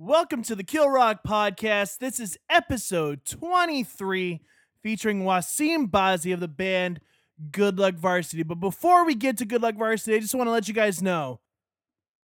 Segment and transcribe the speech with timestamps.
[0.00, 1.98] Welcome to the Kill Rock Podcast.
[1.98, 4.40] This is episode 23
[4.80, 7.00] featuring Wasim Bazi of the band
[7.50, 8.44] Good Luck Varsity.
[8.44, 11.02] But before we get to Good Luck Varsity, I just want to let you guys
[11.02, 11.40] know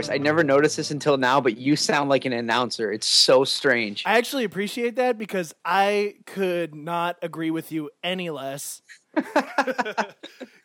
[0.08, 0.14] voice.
[0.14, 2.92] I never noticed this until now, but you sound like an announcer.
[2.92, 4.04] It's so strange.
[4.06, 8.82] I actually appreciate that because I could not agree with you any less.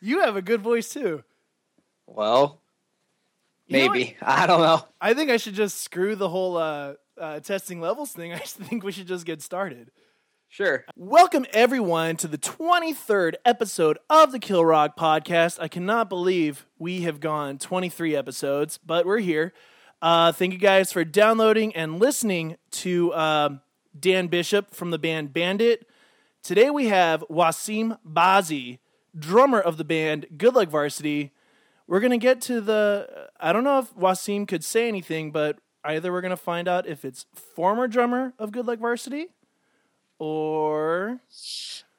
[0.01, 1.23] you have a good voice too.
[2.07, 2.61] Well,
[3.67, 4.17] You know maybe.
[4.21, 4.85] I don't know.
[4.99, 8.33] I think I should just screw the whole uh, uh, testing levels thing.
[8.33, 9.91] I think we should just get started.
[10.51, 10.83] Sure.
[10.95, 15.59] Welcome everyone to the 23rd episode of the Kill Rock podcast.
[15.61, 19.53] I cannot believe we have gone 23 episodes, but we're here.
[20.01, 23.61] Uh, thank you guys for downloading and listening to um
[23.97, 25.87] Dan Bishop from the band Bandit.
[26.41, 28.79] Today we have Wasim Bazi,
[29.17, 31.31] drummer of the band Good Luck Varsity.
[31.85, 33.29] We're gonna get to the.
[33.39, 37.05] I don't know if Wasim could say anything, but either we're gonna find out if
[37.05, 39.27] it's former drummer of Good Luck Varsity,
[40.19, 41.19] or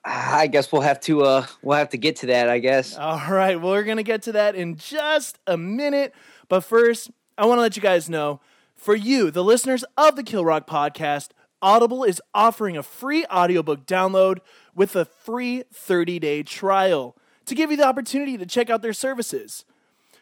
[0.05, 2.49] I guess we'll have to uh we'll have to get to that.
[2.49, 2.97] I guess.
[2.97, 6.15] All right, well, we're going to get to that in just a minute.
[6.49, 8.41] But first, I want to let you guys know
[8.77, 11.31] for you, the listeners of the Kill Rock podcast,
[11.61, 14.39] Audible is offering a free audiobook download
[14.75, 18.93] with a free 30 day trial to give you the opportunity to check out their
[18.93, 19.65] services.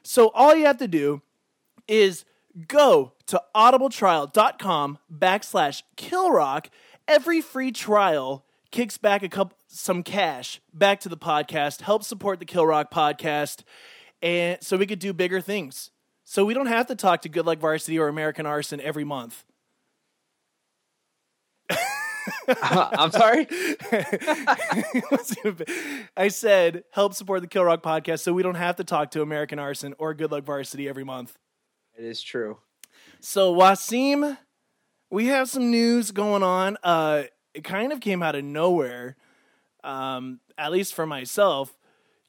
[0.03, 1.23] So all you have to do
[1.87, 2.25] is
[2.67, 6.67] go to audibletrial.com backslash killrock.
[7.09, 12.39] Every free trial kicks back a couple some cash back to the podcast, helps support
[12.39, 13.63] the Kill Rock podcast,
[14.23, 15.91] and so we could do bigger things.
[16.25, 19.45] So we don't have to talk to Good Luck Varsity or American Arson every month.
[22.47, 23.47] Uh, I'm sorry.
[26.17, 29.23] I said help support the Kill Rock podcast so we don't have to talk to
[29.23, 31.37] American Arson or Good Luck Varsity every month.
[31.99, 32.59] It is true.
[33.21, 34.39] So Wasim,
[35.11, 36.77] we have some news going on.
[36.83, 37.25] Uh,
[37.55, 39.17] it kind of came out of nowhere,
[39.83, 41.77] um, at least for myself.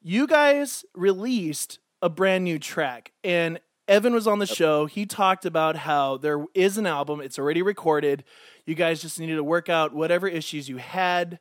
[0.02, 4.86] You guys released a brand new track, and Evan was on the show.
[4.86, 8.24] He talked about how there is an album; it's already recorded.
[8.64, 11.38] You guys just needed to work out whatever issues you had.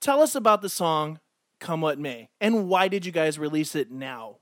[0.00, 1.20] Tell us about the song
[1.58, 4.38] "Come What May" and why did you guys release it now?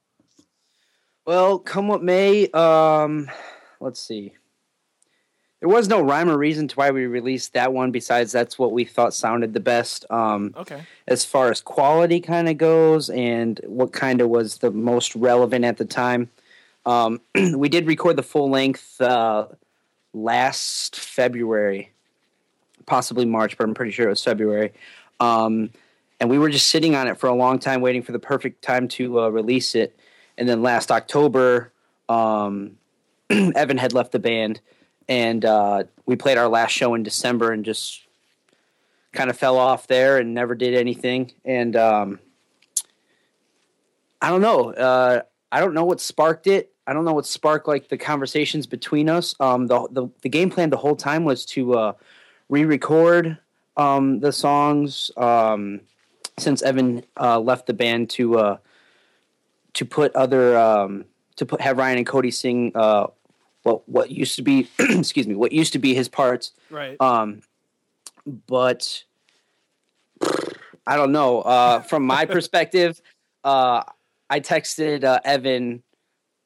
[1.25, 2.49] Well, come what may.
[2.51, 3.31] Um,
[3.81, 4.35] let's see.
[5.63, 7.93] There was no rhyme or reason to why we released that one.
[7.93, 10.05] Besides, that's what we thought sounded the best.
[10.11, 10.83] Um, Okay.
[11.07, 15.65] as far as quality kind of goes and what kind of was the most relevant
[15.65, 16.31] at the time.
[16.85, 17.21] Um,
[17.55, 19.47] we did record the full length uh,
[20.13, 21.93] last February,
[22.87, 24.73] possibly March, but I'm pretty sure it was February.
[25.21, 25.71] Um,
[26.19, 28.63] and we were just sitting on it for a long time, waiting for the perfect
[28.63, 29.97] time to uh, release it.
[30.37, 31.71] And then last October,
[32.09, 32.79] um,
[33.31, 34.61] Evan had left the band,
[35.13, 38.01] and uh, we played our last show in December, and just
[39.13, 41.33] kind of fell off there and never did anything.
[41.45, 42.19] And um,
[44.23, 44.73] I don't know.
[44.73, 45.21] Uh,
[45.51, 46.73] I don't know what sparked it.
[46.87, 49.35] I don't know what sparked like the conversations between us.
[49.39, 51.93] Um, the, the the game plan the whole time was to uh,
[52.49, 53.37] re-record
[53.77, 55.83] um, the songs um,
[56.39, 58.57] since Evan uh, left the band to uh,
[59.75, 61.05] to put other um,
[61.37, 63.09] to put have Ryan and Cody sing uh,
[63.63, 66.53] what what used to be excuse me what used to be his parts.
[66.71, 67.01] Right.
[67.01, 67.43] Um,
[68.47, 69.05] but
[70.87, 71.41] I don't know.
[71.43, 73.01] Uh, from my perspective,
[73.45, 73.83] uh,
[74.31, 75.83] I texted uh, Evan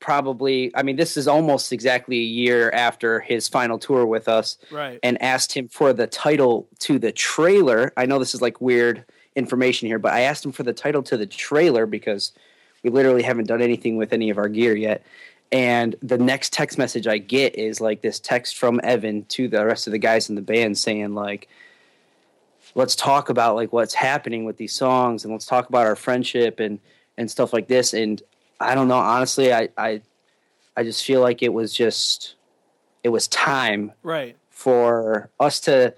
[0.00, 0.70] probably.
[0.74, 4.98] I mean, this is almost exactly a year after his final tour with us, right.
[5.02, 7.92] and asked him for the title to the trailer.
[7.96, 9.04] I know this is like weird
[9.34, 12.32] information here, but I asked him for the title to the trailer because
[12.82, 15.02] we literally haven't done anything with any of our gear yet.
[15.52, 19.64] And the next text message I get is like this text from Evan to the
[19.64, 21.48] rest of the guys in the band saying like,
[22.74, 26.60] let's talk about like what's happening with these songs and let's talk about our friendship
[26.60, 26.78] and
[27.16, 27.94] and stuff like this.
[27.94, 28.22] And
[28.60, 30.02] I don't know, honestly, I I
[30.76, 32.34] I just feel like it was just
[33.04, 34.36] it was time right.
[34.50, 35.94] for us to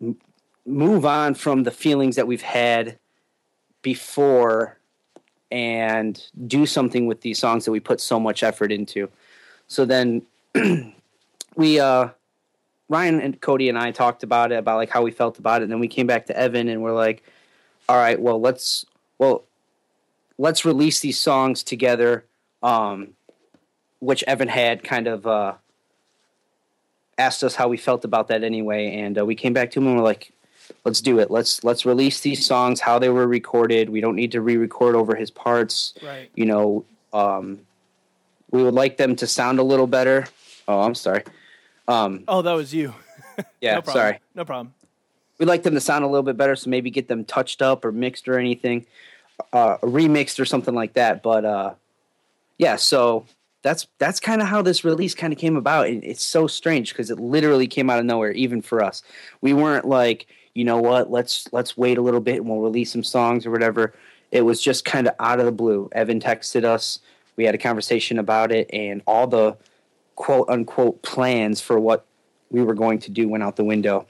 [0.00, 0.16] m-
[0.64, 2.98] move on from the feelings that we've had
[3.82, 4.78] before
[5.50, 9.08] and do something with these songs that we put so much effort into.
[9.66, 10.22] So then
[11.56, 12.08] we uh
[12.88, 15.64] Ryan and Cody and I talked about it about like how we felt about it
[15.64, 17.22] and then we came back to Evan and we're like
[17.88, 18.84] all right, well let's
[19.18, 19.44] well
[20.38, 22.24] let's release these songs together
[22.62, 23.14] um
[23.98, 25.54] which Evan had kind of uh
[27.20, 29.86] asked us how we felt about that anyway, and uh, we came back to him
[29.86, 30.32] and we're like,
[30.84, 31.30] "Let's do it.
[31.30, 33.90] Let's let's release these songs how they were recorded.
[33.90, 35.94] We don't need to re-record over his parts.
[36.02, 36.30] Right.
[36.34, 37.60] You know, um,
[38.50, 40.26] we would like them to sound a little better.
[40.68, 41.24] Oh, I'm sorry.
[41.88, 42.94] Um, Oh, that was you.
[43.60, 44.18] yeah, no sorry.
[44.34, 44.74] No problem.
[45.38, 47.84] We'd like them to sound a little bit better, so maybe get them touched up
[47.84, 48.86] or mixed or anything,
[49.52, 51.22] uh, remixed or something like that.
[51.22, 51.74] But uh,
[52.58, 53.24] yeah, so
[53.62, 55.88] that's that's kind of how this release kind of came about.
[55.88, 59.02] And it's so strange because it literally came out of nowhere, even for us.
[59.40, 62.92] We weren't like, you know what, let's let's wait a little bit and we'll release
[62.92, 63.94] some songs or whatever.
[64.30, 65.88] It was just kind of out of the blue.
[65.92, 67.00] Evan texted us.
[67.36, 69.56] We had a conversation about it, and all the
[70.16, 72.04] quote unquote plans for what
[72.50, 74.06] we were going to do went out the window.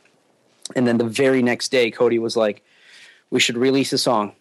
[0.74, 2.62] And then the very next day, Cody was like,
[3.30, 4.32] "We should release a song."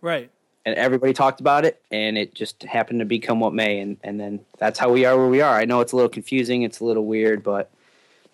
[0.00, 0.30] Right.
[0.64, 4.20] and everybody talked about it and it just happened to become what may and and
[4.20, 6.80] then that's how we are where we are i know it's a little confusing it's
[6.80, 7.70] a little weird but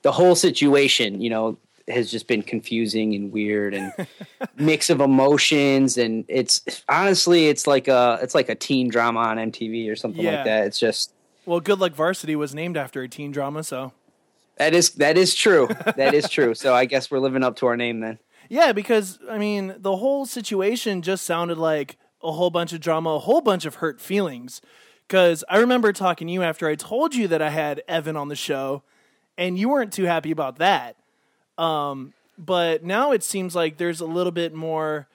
[0.02, 1.56] the whole situation you know
[1.88, 3.92] has just been confusing and weird and
[4.56, 9.36] mix of emotions and it's honestly it's like a it's like a teen drama on
[9.36, 10.36] mtv or something Yeah.
[10.36, 11.12] like that it's just
[11.46, 13.92] Well, Good Luck Varsity was named after a teen drama, so
[14.58, 17.66] that is that is true that is true so i guess we're living up to
[17.66, 22.50] our name then Yeah, because I mean, the whole situation just sounded like a whole
[22.50, 24.60] bunch of drama, a whole bunch of hurt feelings.
[25.08, 28.28] Because I remember talking to you after I told you that I had Evan on
[28.28, 28.82] the show,
[29.38, 30.96] and you weren't too happy about that.
[31.58, 35.08] Um, but now it seems like there's a little bit more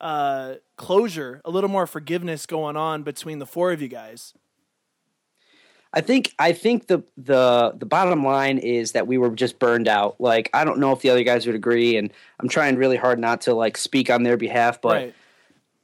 [0.00, 4.34] uh, closure, a little more forgiveness going on between the four of you guys.
[5.92, 9.88] I think I think the the the bottom line is that we were just burned
[9.88, 10.20] out.
[10.20, 13.18] Like I don't know if the other guys would agree, and I'm trying really hard
[13.18, 15.14] not to like speak on their behalf, but right.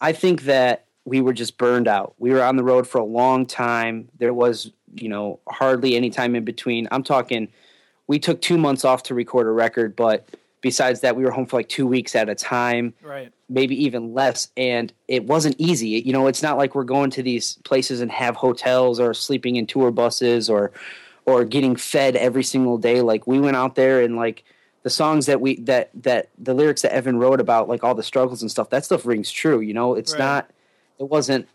[0.01, 2.15] I think that we were just burned out.
[2.19, 4.09] We were on the road for a long time.
[4.19, 6.89] There was, you know, hardly any time in between.
[6.91, 7.49] I'm talking,
[8.07, 10.29] we took two months off to record a record, but
[10.61, 13.33] besides that, we were home for like two weeks at a time, Right.
[13.49, 14.49] maybe even less.
[14.57, 15.89] And it wasn't easy.
[15.89, 19.57] You know, it's not like we're going to these places and have hotels or sleeping
[19.57, 20.73] in tour buses or,
[21.25, 23.01] or getting fed every single day.
[23.01, 24.45] Like we went out there and like
[24.83, 28.05] the songs that we that that the lyrics that Evan wrote about like all the
[28.05, 30.21] struggles and stuff that stuff rings true you know it's Right.
[30.21, 30.51] not
[31.01, 31.49] it wasn't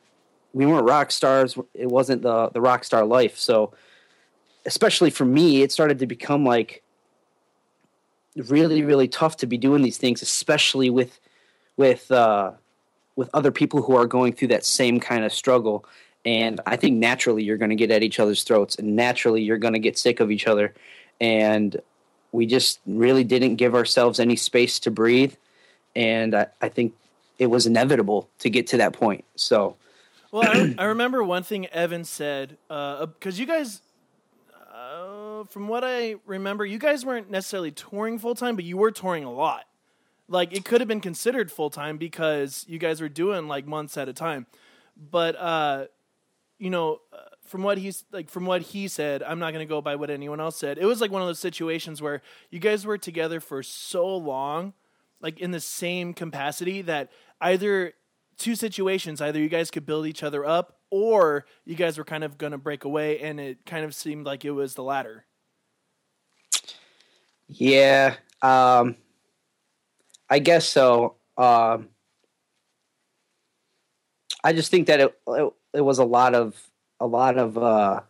[0.54, 3.72] we weren't rock stars it wasn't the the rock star life so
[4.66, 6.84] especially for me it started to become like
[8.36, 11.20] really really tough to be doing these things especially with
[11.78, 12.52] with uh
[13.16, 15.86] with other people who are going through that same kind of struggle.
[16.24, 19.58] And i think naturally you're going to get at each other's throats and naturally you're
[19.58, 20.74] going to get sick of each other.
[21.20, 21.80] And
[22.32, 25.34] we just really didn't give ourselves any space to breathe.
[25.96, 26.94] And i, I think
[27.40, 29.26] it was inevitable to get to that point.
[29.36, 29.76] So
[30.32, 33.82] Well, I, I remember one thing Evan said because you guys,
[35.46, 39.24] from what I remember, you guys weren't necessarily touring full time, but you were touring
[39.24, 39.66] a lot.
[40.28, 43.98] Like it could have been considered full time because you guys were doing like months
[43.98, 44.48] at a time.
[44.96, 45.86] But uh,
[46.58, 49.70] you know, uh, from what he's like, from what he said, I'm not going to
[49.70, 50.78] go by what anyone else said.
[50.78, 54.74] It was like one of those situations where you guys were together for so long,
[55.20, 57.94] like in the same capacity that either
[58.38, 62.24] two situations either you guys could build each other up or you guys were kind
[62.24, 65.26] of going to break away and it kind of seemed like it was the latter
[67.54, 68.96] Yeah, um,
[70.30, 71.16] I guess so.
[71.38, 71.90] Um,
[74.44, 76.56] I just think that it, it it was a lot of
[77.00, 78.02] a lot of uh,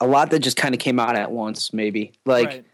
[0.00, 1.72] a lot that just kind of came out at once.
[1.72, 2.64] Maybe like right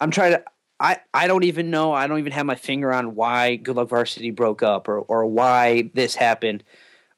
[0.00, 0.44] I'm trying to.
[0.80, 1.92] I, I don't even know.
[1.92, 5.24] I don't even have my finger on why Good Luck Varsity broke up or, or
[5.24, 6.64] why this happened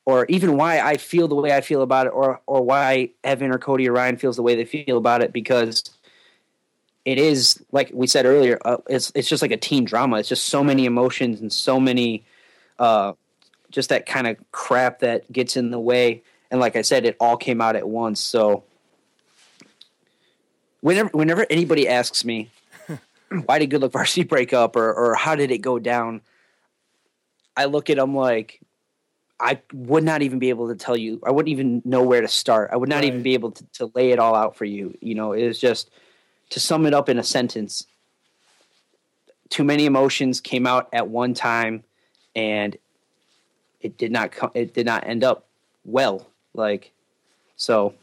[0.04, 3.50] or even why I feel the way I feel about it or, or why Evan
[3.50, 5.82] or Cody or Ryan feels the way they feel about it because
[7.06, 10.18] it is, like we said earlier, uh, it's, it's just like a teen drama.
[10.18, 12.24] It's just so many emotions and so many,
[12.80, 13.12] uh,
[13.70, 16.24] just that kind of crap that gets in the way.
[16.50, 18.18] And like I said, it all came out at once.
[18.18, 18.64] So
[20.80, 22.50] whenever, whenever anybody asks me,
[23.46, 26.22] why did Good Luck Varsity break up or or how did it go down?
[27.56, 28.60] I look at them like
[29.38, 31.20] I would not even be able to tell you.
[31.24, 32.70] I wouldn't even know where to start.
[32.72, 34.94] I would not even be able to, to lay it all out for you.
[35.00, 35.90] You know, it is just
[36.50, 37.86] to sum it up in a sentence.
[39.48, 41.84] Too many emotions came out at one time,
[42.34, 42.76] and
[43.80, 44.50] it did not come.
[44.54, 45.46] It did not end up
[45.84, 46.26] well.
[46.54, 46.92] Like,
[47.56, 47.94] so.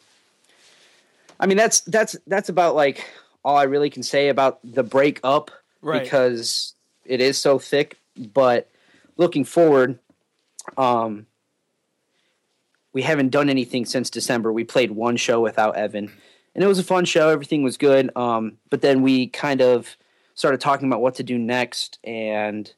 [1.40, 3.06] I mean, that's that's that's about like
[3.44, 6.02] all I really can say about the breakup Right.
[6.02, 7.98] because it is so thick.
[8.16, 8.70] But
[9.18, 10.00] looking forward,
[10.78, 11.26] um,
[12.94, 14.54] we haven't done anything since December.
[14.54, 16.12] We played one show without Evan,
[16.56, 17.30] and it was a fun show.
[17.30, 18.16] Everything was good.
[18.16, 19.96] Um, but then we kind of
[20.36, 22.72] started talking about what to do next, and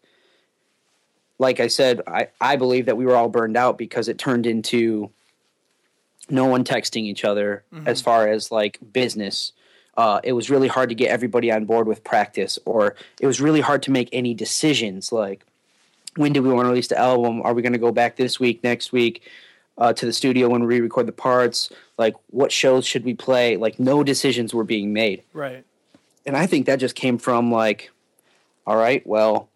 [1.38, 4.46] like I said, I, I believe that we were all burned out because it turned
[4.46, 5.10] into
[6.30, 9.52] no one texting each other as far as like business.
[9.98, 13.40] Uh, it was really hard to get everybody on board with practice, or it was
[13.40, 15.12] really hard to make any decisions.
[15.12, 15.46] Like,
[16.16, 17.42] when do we want to release the album?
[17.44, 19.24] Are we going to go back this week, next week,
[19.78, 21.70] uh, to the studio when we record the parts?
[21.98, 23.58] Like, what shows should we play?
[23.58, 25.64] Like, no decisions were being made right
[26.26, 27.92] and I think that just came from like,
[28.66, 29.50] all right, well,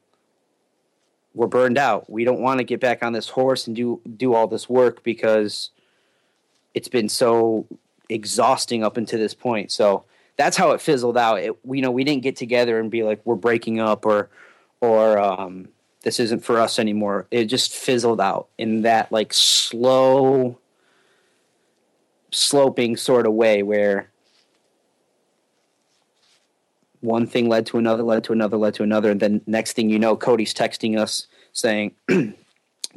[1.33, 2.09] we're burned out.
[2.09, 5.03] We don't want to get back on this horse and do do all this work
[5.03, 5.71] because
[6.73, 7.65] it's been so
[8.07, 9.71] exhausting up until this point.
[9.71, 10.03] So
[10.37, 11.39] that's how it fizzled out.
[11.39, 14.29] It, you know, we didn't get together and be like, we're breaking up or
[14.81, 15.69] or um,
[16.03, 17.27] this isn't for us anymore.
[17.31, 20.59] It just fizzled out in that like slow
[22.31, 24.09] sloping sort of way where
[27.01, 29.89] one thing led to another, led to another, led to another, and then next thing
[29.89, 31.93] you know, Cody's texting us saying,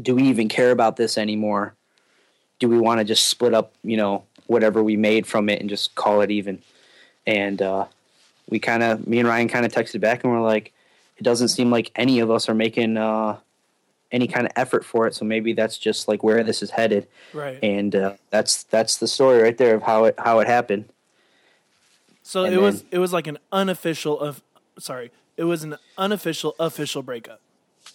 [0.03, 1.75] "Do we even care about this anymore?
[2.59, 5.71] Do we want to just split up, you know, whatever we made from it and
[5.71, 6.63] just call it even?"
[7.27, 7.87] And uh,
[8.49, 10.73] we kind of, me and Ryan, kind of texted back and we're like,
[11.17, 13.39] it doesn't seem like any of us are making uh,
[14.13, 15.15] any kind of effort for it.
[15.15, 17.59] So maybe that's just like where this is headed, Right.
[17.63, 20.85] and uh, that's that's the story right there of how it how it happened.
[22.23, 24.43] So and it was it was like an unofficial of
[24.79, 27.41] sorry, it was an unofficial official breakup.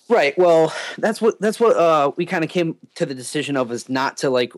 [0.09, 0.37] Right.
[0.37, 3.87] Well, that's what that's what uh, we kind of came to the decision of is
[3.87, 4.53] not to like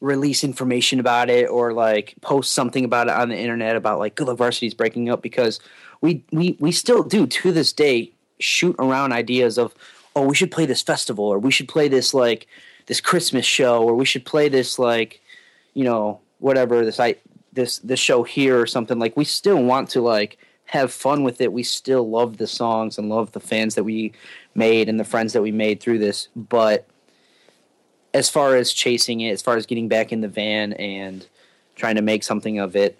[0.00, 4.14] release information about it or like post something about it on the internet about like
[4.14, 5.60] Good Luck Varsity's breaking up because
[6.00, 9.74] we we we still do to this day shoot around ideas of
[10.16, 12.46] oh we should play this festival or we should play this like
[12.86, 15.20] this Christmas show or we should play this like
[15.74, 17.16] you know whatever this I
[17.52, 18.98] this this show here or something.
[18.98, 21.52] Like we still want to like have fun with it.
[21.52, 24.12] We still love the songs and love the fans that we
[24.54, 26.28] made and the friends that we made through this.
[26.36, 26.86] But
[28.12, 31.26] as far as chasing it as far as getting back in the van and
[31.76, 32.98] trying to make something of it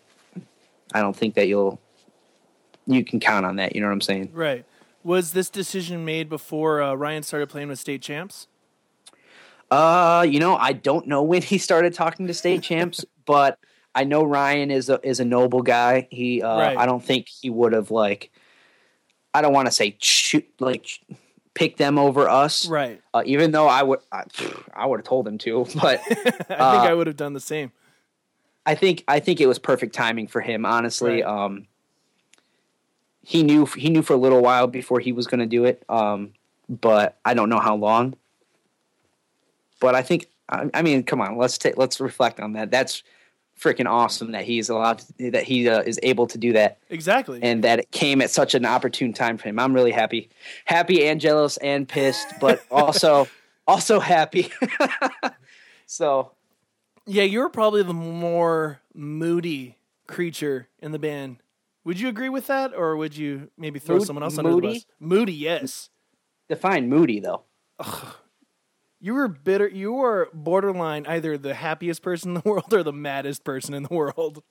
[0.94, 1.80] i don't think that you'll
[2.86, 4.30] you can count on that you know what i'm saying?
[4.32, 4.64] Right.
[5.02, 8.48] Was this decision made before uh, Ryan started playing with state champs?
[9.70, 13.58] Uh, you know, I don't know when he started talking to state champs, but
[13.94, 16.08] I know Ryan is a is a noble guy.
[16.10, 16.76] He, uh, Right.
[16.78, 18.30] I don't think he would have like,
[19.32, 21.00] I don't want to say shoot like
[21.54, 23.00] pick them over us, Right.
[23.12, 24.24] Uh, even though I would, I,
[24.72, 27.40] I would have told him to, but I think Uh, I would have done the
[27.40, 27.72] same.
[28.66, 30.66] I think I think it was perfect timing for him.
[30.66, 31.24] Honestly, Right.
[31.24, 31.66] um,
[33.22, 35.84] he knew he knew for a little while before he was going to do it,
[35.88, 36.32] um,
[36.68, 38.14] but I don't know how long.
[39.80, 42.70] But I think I, I mean, come on, let's take let's reflect on that.
[42.70, 43.02] That's
[43.60, 47.40] freaking awesome that he's allowed to, that he uh, is able to do that Exactly.
[47.42, 49.58] and that it came at such an opportune time for him.
[49.58, 50.30] I'm really happy,
[50.64, 53.28] happy and jealous and pissed, but also
[53.66, 54.50] also happy.
[55.86, 56.32] so
[57.06, 61.36] yeah, you're probably the more moody creature in the band.
[61.84, 64.60] Would you agree with that, or would you maybe throw Mood- someone else under the
[64.60, 64.86] bus?
[64.98, 65.88] Moody, yes.
[66.48, 67.42] define moody though.
[69.00, 69.66] You were bitter.
[69.68, 73.82] You were borderline either the happiest person in the world or the maddest person in
[73.84, 74.42] the world.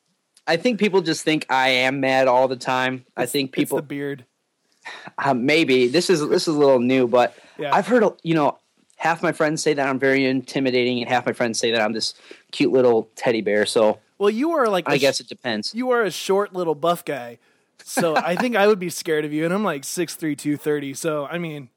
[0.47, 3.05] I think people just think I am mad all the time.
[3.15, 4.25] I It's- think it's people the beard.
[5.19, 7.75] uh, maybe this is this is a little new, but Yeah.
[7.75, 8.57] I've heard you know
[8.95, 11.93] half my friends say that I'm very intimidating, and half my friends say that I'm
[11.93, 12.15] this
[12.51, 13.65] cute little teddy bear.
[13.67, 15.73] So Well, you are like I a sh- guess it depends.
[15.73, 17.39] you are a short little buff guy.
[17.83, 20.93] So I think I would be scared of you, and I'm like 6'3", 230.
[20.93, 21.69] So I mean,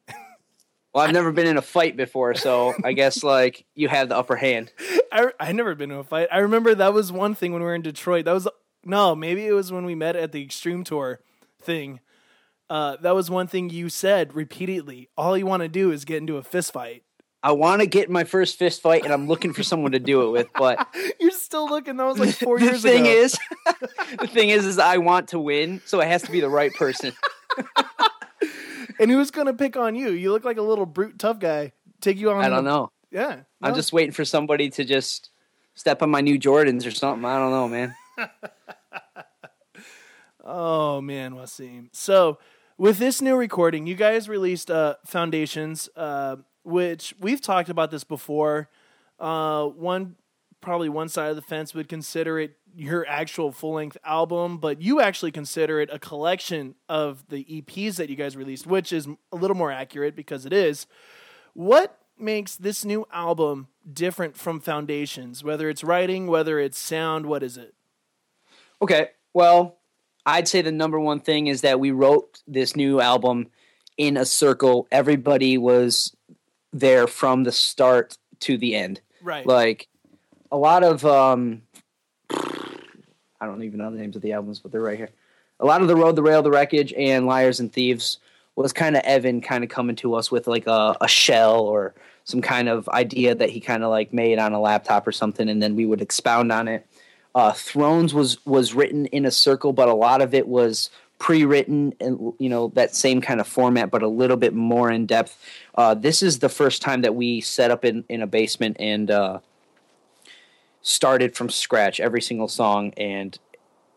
[0.93, 4.17] Well, I've never been in a fight before, so I guess like you have the
[4.17, 4.73] upper hand.
[5.13, 6.29] I I never been in a fight.
[6.31, 8.25] I remember that was one thing when we were in Detroit.
[8.27, 8.49] That was
[8.85, 11.21] no, maybe it was when we met at the Extreme Tour
[11.63, 12.01] thing.
[12.69, 15.09] Uh, that was one thing you said repeatedly.
[15.17, 17.05] All you want to do is get into a fist fight.
[17.43, 19.99] I want to get in my first fist fight, and I'm looking for someone to
[19.99, 20.49] do it with.
[20.55, 20.87] But
[21.21, 21.97] You're still looking.
[21.97, 23.11] That was like four the years thing ago.
[23.11, 23.39] is,
[24.21, 26.73] the thing is, is I want to win, so it has to be the right
[26.75, 27.13] person.
[29.01, 30.11] and who's gonna pick on you?
[30.11, 31.73] You look like a little brute tough guy.
[32.01, 32.45] Take you on.
[32.45, 32.93] I don't the- know.
[33.11, 35.29] Yeah, I'm just waiting for somebody to just
[35.75, 37.25] step on my new Jordans or something.
[37.27, 37.95] I don't know, man.
[40.45, 41.89] Oh man, Wasim.
[41.93, 42.39] So
[42.79, 48.05] with this new recording, you guys released uh, Foundations, uh, which we've talked about this
[48.05, 48.69] before.
[49.19, 50.17] Uh, one
[50.61, 54.81] probably one side of the fence would consider it your actual full length album, but
[54.81, 59.07] you actually consider it a collection of the EPs that you guys released, which is
[59.31, 60.87] a little more accurate because it is.
[61.53, 65.45] What makes this new album different from Foundations?
[65.45, 67.75] Whether it's writing, whether it's sound, what is it?
[68.81, 69.09] Okay.
[69.35, 69.79] Well,
[70.25, 73.49] I'd say the number one thing is that we wrote this new album
[73.99, 74.87] in a circle.
[74.91, 76.17] Everybody was
[76.73, 79.01] there from the start to the end.
[79.23, 79.47] Right.
[79.47, 79.89] Like
[80.51, 81.63] a lot of um
[82.31, 85.11] I don't even know the names of the albums, but they're right here.
[85.61, 88.19] A lot of the Road, the Rail, the Wreckage, and Liars and Thieves
[88.57, 91.95] was kind of Evan kind of coming to us with like a, a shell or
[92.25, 95.49] some kind of idea that he kind of like made on a laptop or something,
[95.49, 96.87] and then we would expound on it.
[97.35, 100.91] Uh, Thrones was was written in a circle, but a lot of it was
[101.23, 105.07] pre-written and you know that same kind of format, but a little bit more in
[105.07, 105.39] depth.
[105.77, 109.09] Uh, this is the first time that we set up in in a basement and
[109.09, 109.39] uh,
[110.83, 113.39] started from scratch every single song and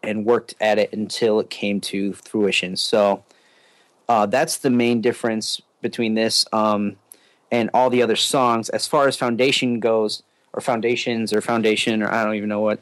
[0.04, 2.76] and worked at it until it came to fruition.
[2.76, 3.24] So
[4.08, 6.96] uh, that's the main difference between this um,
[7.52, 8.70] and all the other songs.
[8.70, 10.22] As far as foundation goes,
[10.54, 12.82] or foundations, or foundation, or I don't even know what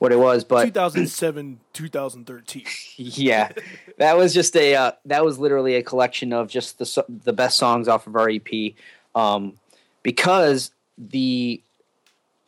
[0.00, 2.64] what it was, but 2007, 2013.
[2.96, 3.50] yeah,
[3.98, 7.58] that was just a uh, that was literally a collection of just the the best
[7.58, 8.72] songs off of our EP,
[9.14, 9.58] um,
[10.02, 11.60] because the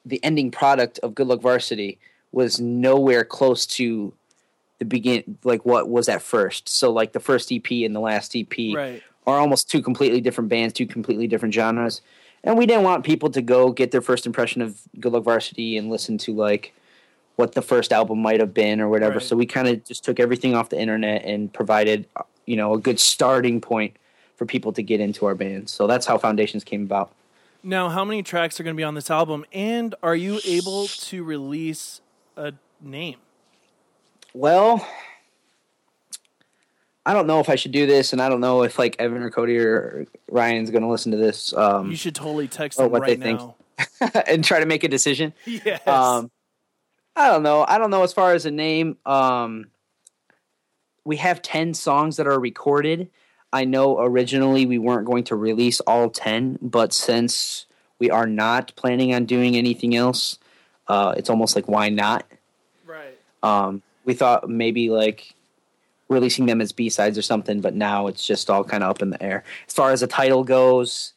[0.06, 1.98] the ending product of Good Luck Varsity
[2.32, 4.14] was nowhere close to
[4.78, 6.70] the begin like what was at first.
[6.70, 9.02] So like the first EP and the last EP Right.
[9.26, 12.00] are almost two completely different bands, two completely different genres.
[12.42, 15.76] And we didn't want people to go get their first impression of Good Luck Varsity
[15.76, 16.72] and listen to like
[17.42, 19.14] what the first album might have been or whatever.
[19.14, 19.22] Right.
[19.22, 22.06] So we kind of just took everything off the internet and provided,
[22.46, 23.96] you know, a good starting point
[24.36, 25.68] for people to get into our band.
[25.68, 27.10] So that's how Foundations came about.
[27.64, 29.44] Now, how many tracks are going to be on this album?
[29.52, 32.00] And are you able to release
[32.36, 33.18] a name?
[34.34, 34.86] Well,
[37.04, 39.20] I don't know if I should do this, and I don't know if like Evan
[39.20, 42.88] or Cody or Ryan's going to listen to this um, You should totally text them
[42.92, 43.40] what right they think.
[44.28, 45.32] and try to make a decision.
[45.44, 45.84] Yes.
[45.88, 46.30] Um,
[47.14, 47.64] I don't know.
[47.66, 48.96] I don't know as far as a name.
[49.04, 49.66] Um,
[51.04, 53.10] we have ten songs that are recorded.
[53.52, 57.66] I know originally we weren't going to release all ten, but since
[57.98, 60.38] we are not planning on doing anything else,
[60.88, 62.24] uh, it's almost like why not?
[62.86, 63.18] right.
[63.42, 65.34] Um, we thought maybe like
[66.08, 69.02] releasing them as B sides or something, but now it's just all kind of up
[69.02, 69.44] in the air.
[69.66, 71.12] As far as a title goes,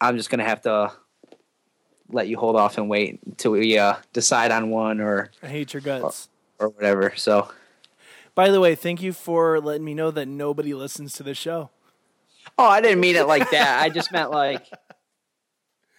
[0.00, 0.92] I'm just gonna have to
[2.10, 5.74] let you hold off and wait until we uh, decide on one or I hate
[5.74, 6.28] your guts.
[6.58, 7.12] or whatever.
[7.16, 7.50] So,
[8.34, 11.70] By the way, thank you for letting me know that nobody listens to the show.
[12.56, 13.82] oh, I didn't mean it like that.
[13.82, 14.66] I just meant like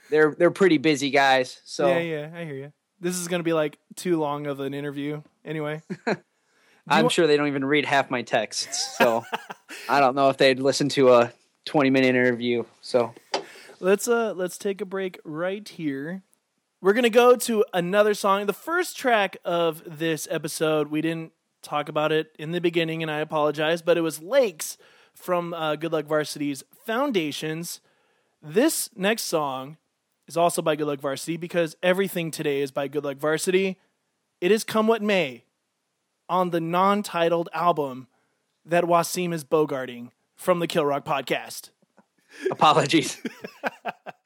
[0.10, 1.60] they're they're pretty busy guys.
[1.66, 2.74] So Yeah, yeah, I hear you.
[3.00, 5.22] This is going to be like too long of an interview.
[5.46, 5.82] Anyway,
[6.88, 8.98] I'm sure they don't even read half my texts.
[8.98, 9.24] So
[9.88, 11.32] I don't know if they'd listen to a
[11.66, 12.64] 20 minute interview.
[12.82, 13.14] So.
[13.80, 16.24] Let's uh let's take a break right here.
[16.82, 18.46] We're to go to another song.
[18.46, 23.12] The first track of this episode, we didn't talk about it in the beginning and
[23.12, 24.78] I apologize, but it was Lakes
[25.14, 27.82] from uh, Good Luck Varsity's Foundations.
[28.42, 29.78] This next song
[30.28, 33.78] is also by Good Luck Varsity because everything today is by Good Luck Varsity.
[34.40, 35.44] It is Come What May
[36.30, 38.08] on the non titled album
[38.64, 41.72] that Wasim is bogarting from the Kill Rock podcast.
[42.52, 43.22] Apologies.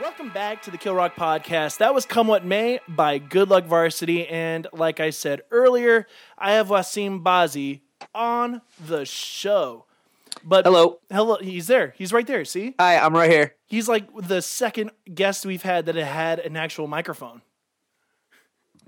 [0.00, 1.78] Welcome back to the Kill Rock Podcast.
[1.78, 4.26] That was Come What May by Good Luck Varsity.
[4.28, 6.06] And like I said earlier,
[6.36, 7.80] I have Wasim Bazi
[8.14, 9.86] on the show.
[10.44, 10.98] But Hello.
[11.10, 11.38] Hello.
[11.40, 11.94] He's there.
[11.96, 12.44] He's right there.
[12.44, 12.74] See?
[12.78, 13.54] Hi, I'm right here.
[13.64, 17.40] He's like the second guest we've had that had an actual microphone.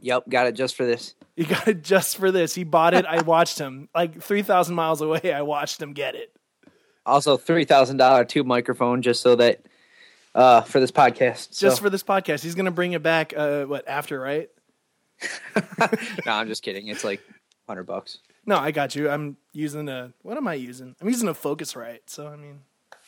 [0.00, 1.14] Yep, got it just for this.
[1.36, 2.54] He got it just for this.
[2.54, 3.06] He bought it.
[3.06, 3.88] I watched him.
[3.94, 6.32] Like 3,000 miles away, I watched him get it.
[7.06, 9.62] Also, three thousand dollar tube microphone just so that
[10.38, 11.58] uh for this podcast.
[11.58, 12.42] Just So- for this podcast.
[12.42, 14.48] He's going to bring it back, uh, what, after, right?
[16.26, 16.86] no, I'm just kidding.
[16.88, 17.20] It's like
[17.66, 19.10] hundred bucks No, I got you.
[19.10, 20.94] I'm using a, what am I using?
[21.00, 22.02] I'm using a Focusrite.
[22.06, 22.60] So, I mean,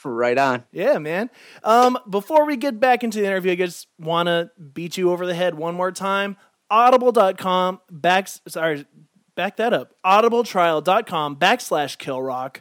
[0.04, 0.64] right on.
[0.72, 1.30] Yeah, man.
[1.62, 5.24] Um, before we get back into the interview, I just want to beat you over
[5.26, 6.36] the head one more time.
[6.70, 8.86] Audible.com back sorry,
[9.34, 9.94] back that up.
[10.04, 12.56] Audibletrial.com backslash killrock.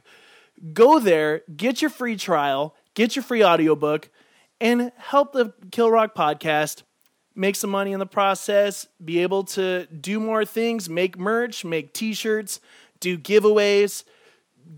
[0.73, 4.09] Go there, get your free trial, get your free audiobook,
[4.61, 6.83] and help the Kill Rock podcast
[7.35, 11.93] make some money in the process, be able to do more things, make merch, make
[11.93, 12.59] t-shirts,
[12.99, 14.03] do giveaways,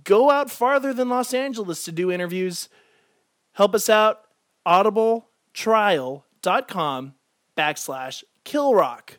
[0.04, 2.70] go out farther than Los Angeles to do interviews.
[3.54, 4.22] Help us out.
[4.67, 7.13] Audibletrial.com
[7.58, 9.10] backslash killrock.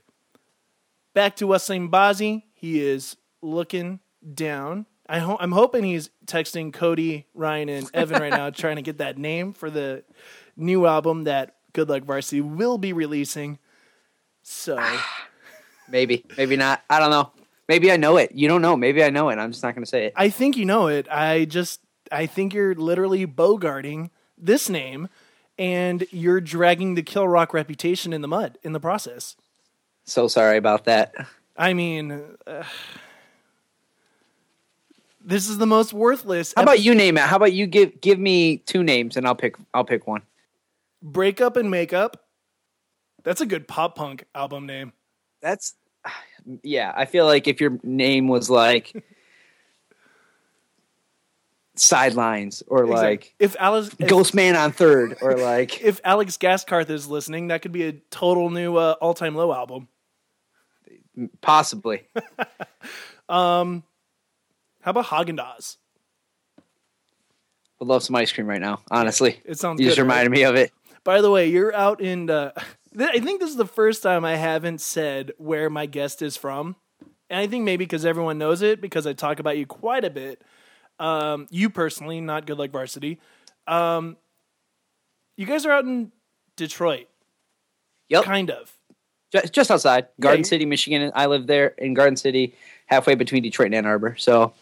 [1.14, 2.44] Back to Wasim Bazi.
[2.54, 4.00] He is looking
[4.34, 4.86] down.
[5.08, 8.98] I ho- I'm hoping he's texting Cody, Ryan, and Evan right now, trying to get
[8.98, 10.04] that name for the
[10.56, 13.58] new album that Good Luck Varsity will be releasing.
[14.42, 14.78] So,
[15.92, 16.82] Maybe, maybe not.
[16.88, 17.32] I don't know.
[17.68, 18.32] Maybe I know it.
[18.32, 18.76] You don't know.
[18.76, 19.38] Maybe I know it.
[19.38, 20.14] I'm just not going to say it.
[20.16, 21.06] I think you know it.
[21.10, 25.08] I just, I think you're literally bogarting this name
[25.58, 29.36] and you're dragging the Kill Rock reputation in the mud in the process.
[30.04, 31.14] So sorry about that.
[31.56, 32.64] I mean, uh,
[35.24, 36.54] this is the most worthless.
[36.56, 37.22] How about you name it?
[37.22, 40.22] How about you give give me two names and I'll pick I'll pick one.
[41.02, 42.24] Breakup and Makeup?
[43.24, 44.92] That's a good pop punk album name.
[45.40, 45.74] That's
[46.62, 46.92] yeah.
[46.94, 48.92] I feel like if your name was like
[51.74, 56.90] sidelines or like if Alex if, Ghost Man on third or like if Alex Gaskarth
[56.90, 59.88] is listening, that could be a total new uh, all time low album.
[61.40, 62.02] possibly.
[64.82, 65.76] How about Haagen Dazs?
[67.78, 68.80] Would love some ice cream right now.
[68.90, 70.22] Honestly, It sounds you just good, right?
[70.22, 70.72] reminded me of it.
[71.04, 72.30] By the way, you're out in.
[72.30, 72.52] Uh,
[72.98, 76.76] I think this is the first time I haven't said where my guest is from,
[77.30, 80.10] and I think maybe because everyone knows it because I talk about you quite a
[80.10, 80.42] bit.
[80.98, 83.18] Um, you personally, not Good Luck Varsity.
[83.66, 84.16] Um,
[85.36, 86.12] you guys are out in
[86.56, 87.06] Detroit,
[88.10, 88.70] Yep, kind of.
[89.50, 91.10] just, outside Garden you- City, Michigan.
[91.14, 92.54] I live there in Garden City,
[92.86, 94.14] halfway between Detroit and Ann Arbor.
[94.18, 94.52] So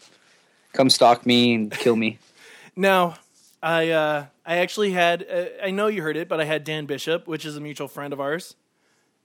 [0.73, 2.17] come stalk me and kill me.
[2.73, 3.15] Now,
[3.61, 5.25] I uh, I actually had.
[5.29, 7.87] Uh, I know you heard it, but I had Dan Bishop, which is a mutual
[7.87, 8.55] friend of ours.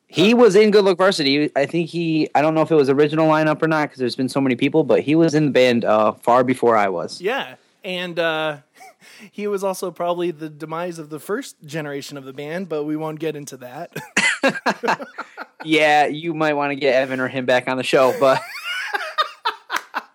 [0.08, 1.50] He was in Good Luck Varsity.
[1.56, 2.28] I think he.
[2.34, 4.54] I don't know if it was original lineup or not because there's been so many
[4.54, 7.20] people, but he was in the band uh, far before I was.
[7.20, 8.58] Yeah, and uh,
[9.32, 12.96] he was also probably the demise of the first generation of the band, but we
[12.96, 13.92] won't get into that.
[15.66, 18.40] Yeah, you might want to get Evan or him back on the show, but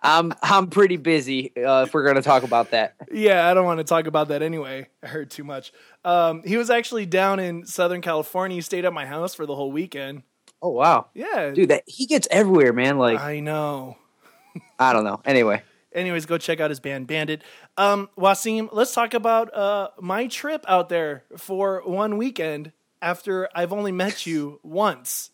[0.02, 2.96] I'm I'm pretty busy uh, if we're going to talk about that.
[3.12, 4.88] yeah, I don't want to talk about that anyway.
[5.02, 5.72] I heard too much.
[6.04, 8.56] Um, he was actually down in Southern California.
[8.56, 10.22] He stayed at my house for the whole weekend.
[10.60, 12.98] Oh wow, Yeah, dude, that he gets everywhere, man.
[12.98, 13.96] Like I know.
[14.78, 15.20] I don't know.
[15.24, 15.62] Anyway,
[15.94, 17.42] Anyways, go check out his band Bandit.
[17.76, 23.72] Um, Wasim, let's talk about uh, my trip out there for one weekend after I've
[23.72, 25.30] only met you once.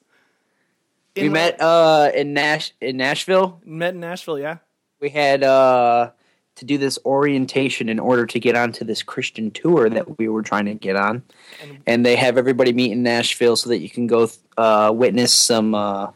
[1.21, 3.61] We In- met uh, in Nash in Nashville.
[3.65, 4.59] met in Nashville, yeah.
[5.01, 6.11] We had uh,
[6.57, 10.43] to do this orientation in order to get onto this Christian tour that we were
[10.43, 11.23] trying to get on,
[11.63, 15.33] And- and they have everybody meet in Nashville so that you can go uh, witness
[15.33, 15.75] some.
[15.75, 16.11] Uh,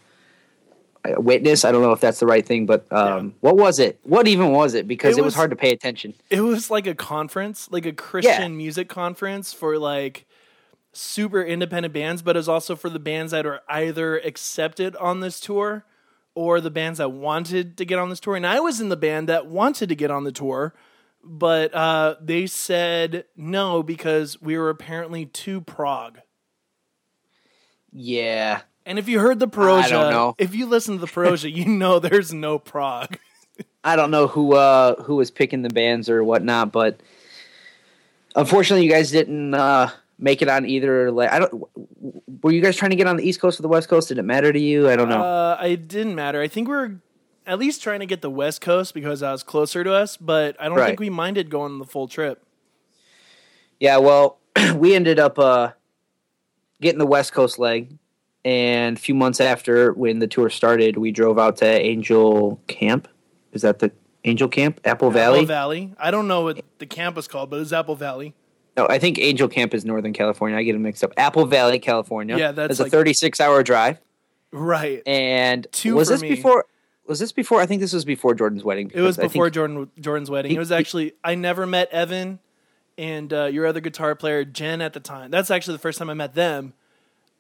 [1.19, 1.65] witness.
[1.65, 3.99] I don't know if that's the right thing but um, what was it?
[4.05, 4.87] What even was it?
[4.87, 6.15] Because It it, was, was- hard to pay attention.
[6.31, 10.27] It was like a conference, like a Christian music conference for like
[10.93, 15.21] super independent bands, but it was also for the bands that are either accepted on
[15.21, 15.85] this tour
[16.35, 18.37] or the bands that wanted to get on this tour.
[18.37, 20.75] And I was in the band that wanted to get on the tour,
[21.23, 26.21] but uh, they said no because we were apparently too prog.
[27.93, 30.35] yeah And if you heard the Perosia, I don't know.
[30.39, 33.19] if you listen to the Perosia, you know there's no prog.
[33.85, 37.01] I don't know who uh who was picking the bands or whatnot, but
[38.35, 39.91] unfortunately, you guys didn't uh
[40.23, 41.11] make it on either.
[41.11, 41.63] Like, I don't.
[42.43, 44.09] Were you guys trying to get on the East Coast or the West Coast?
[44.09, 44.89] Did it matter to you?
[44.89, 45.23] I don't know.
[45.23, 46.41] Uh, it didn't matter.
[46.41, 47.01] I think we are
[47.47, 50.57] at least trying to get the West Coast because that was closer to us, but
[50.61, 50.87] I don't Right.
[50.87, 52.43] think we minded going the full trip.
[53.81, 54.39] yeah, well,
[54.77, 55.73] we ended up uh
[56.81, 57.99] getting the West Coast leg.
[58.45, 63.07] And a few months after, when the tour started, we drove out to Angel Camp.
[63.53, 63.93] Is that the
[64.25, 64.81] Angel Camp?
[64.85, 65.39] Apple Valley?
[65.41, 65.95] Apple Valley.
[65.97, 68.35] I don't know what the camp is called, but it's Apple Valley.
[68.77, 70.57] No, I think Angel Camp is Northern California.
[70.57, 71.13] I get them mixed up.
[71.17, 72.39] Apple Valley, California.
[72.39, 74.01] Yeah, that's It's a 36 hour drive.
[74.51, 75.03] Right.
[75.07, 76.31] And Two was this me.
[76.31, 76.67] before?
[77.07, 77.61] Was this before?
[77.61, 78.91] I think this was before Jordan's wedding.
[78.95, 80.51] It was before Jordan Jordan's wedding.
[80.51, 82.39] He- It was actually I never met Evan
[82.97, 85.31] and uh, your other guitar player Jen at the time.
[85.31, 86.75] That's actually the first time I met them.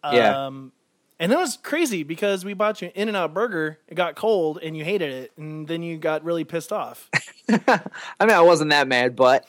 [0.05, 0.47] Yeah.
[0.47, 0.73] Um,
[1.21, 3.79] and it was crazy because we bought you an In-N-Out burger.
[3.87, 7.09] It got cold and you hated it, and then you got really pissed off.
[7.49, 7.81] I
[8.21, 9.47] mean, I wasn't that mad, but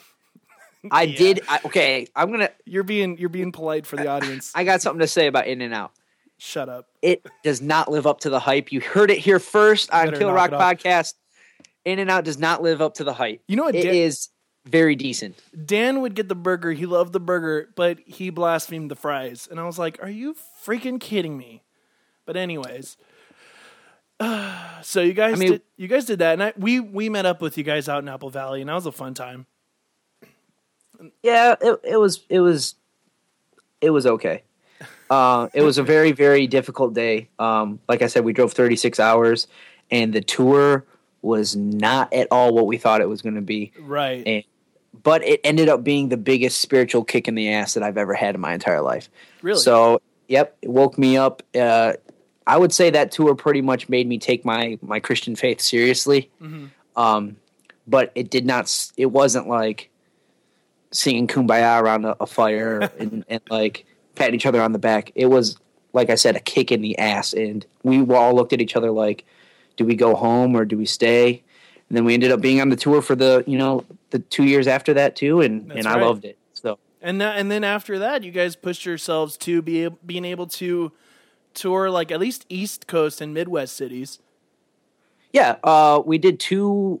[0.90, 1.18] I Yeah.
[1.18, 1.40] did.
[1.48, 2.50] I, okay, I'm gonna.
[2.64, 4.52] You're being you're being polite for the audience.
[4.54, 5.92] I got something to say about In-N-Out.
[6.38, 6.88] Shut up.
[7.00, 8.72] It does not live up to the hype.
[8.72, 10.50] You heard it here first on Kill Rock.
[10.50, 11.14] Podcast.
[11.84, 13.42] In-N-Out does not live up to the hype.
[13.46, 13.74] You know what?
[13.74, 14.28] It Dan, is
[14.66, 15.38] very decent.
[15.66, 16.72] Dan would get the burger.
[16.72, 19.46] He loved the burger, but he blasphemed the fries.
[19.50, 20.34] And I was like, "Are you
[20.66, 21.62] freaking kidding me?"
[22.26, 22.96] But anyways,
[24.82, 27.26] so you guys I mean- did you guys did that, and I, we we met
[27.26, 29.46] up with you guys out in Apple Valley, and that was a fun time.
[31.22, 32.24] Yeah, it, it was.
[32.28, 32.74] It was.
[33.80, 34.42] It was okay.
[35.10, 37.28] Uh, it was a very very difficult day.
[37.38, 39.46] Um, like I said, we drove 36 hours,
[39.90, 40.86] and the tour
[41.22, 43.72] was not at all what we thought it was going to be.
[43.80, 44.22] Right.
[44.26, 44.44] And,
[45.02, 48.14] but it ended up being the biggest spiritual kick in the ass that I've ever
[48.14, 49.10] had in my entire life.
[49.42, 49.58] really.
[49.58, 51.42] So, yep, it woke me up.
[51.54, 51.94] Uh,
[52.46, 56.30] I would say that tour pretty much made me take my my Christian faith seriously.
[56.40, 56.66] Mm-hmm.
[57.00, 57.36] Um,
[57.86, 58.92] but it did not.
[58.96, 59.90] It wasn't like
[60.94, 65.12] singing "Kumbaya" around a, a fire and, and like patting each other on the back.
[65.14, 65.58] It was
[65.92, 68.90] like I said, a kick in the ass, and we all looked at each other
[68.90, 69.24] like,
[69.76, 71.42] "Do we go home or do we stay?"
[71.88, 74.44] And then we ended up being on the tour for the you know the two
[74.44, 76.02] years after that too, and That's and I right.
[76.04, 76.38] loved it.
[76.52, 80.46] So and that, and then after that, you guys pushed yourselves to be being able
[80.48, 80.92] to
[81.54, 84.18] tour like at least East Coast and Midwest cities.
[85.32, 87.00] Yeah, uh, we did two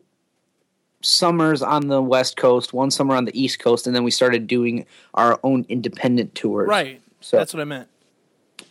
[1.04, 4.46] summers on the West Coast, one summer on the East Coast, and then we started
[4.46, 6.68] doing our own independent tours.
[6.68, 7.00] Right.
[7.20, 7.88] So- That's what I meant.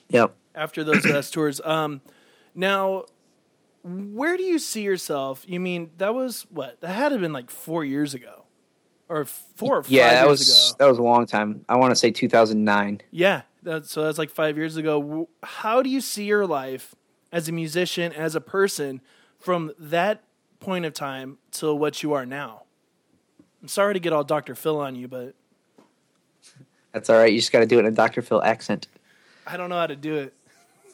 [0.10, 0.36] Yep.
[0.56, 1.60] after those last tours.
[1.64, 2.02] Um,
[2.54, 3.06] now,
[3.84, 5.44] where do you see yourself?
[5.48, 6.80] You mean that was what?
[6.82, 8.46] That had to have been like four years ago,
[9.10, 10.76] or four or five Yeah, that years was ago.
[10.80, 11.66] that was a long time.
[11.68, 13.02] I want to say 2009.
[13.12, 15.28] Yeah, that's, so that's like five years ago.
[15.42, 16.94] How do you see your life
[17.32, 19.02] as a musician, as a person,
[19.40, 20.24] from that
[20.64, 22.64] point of time to what you are now?
[23.62, 24.56] I'm sorry to get all Dr.
[24.56, 25.36] Phil on you, but
[26.92, 27.32] That's all right.
[27.32, 28.22] You just got to do it in a Dr.
[28.22, 28.88] Phil accent.
[29.48, 30.34] I don't know how to do it.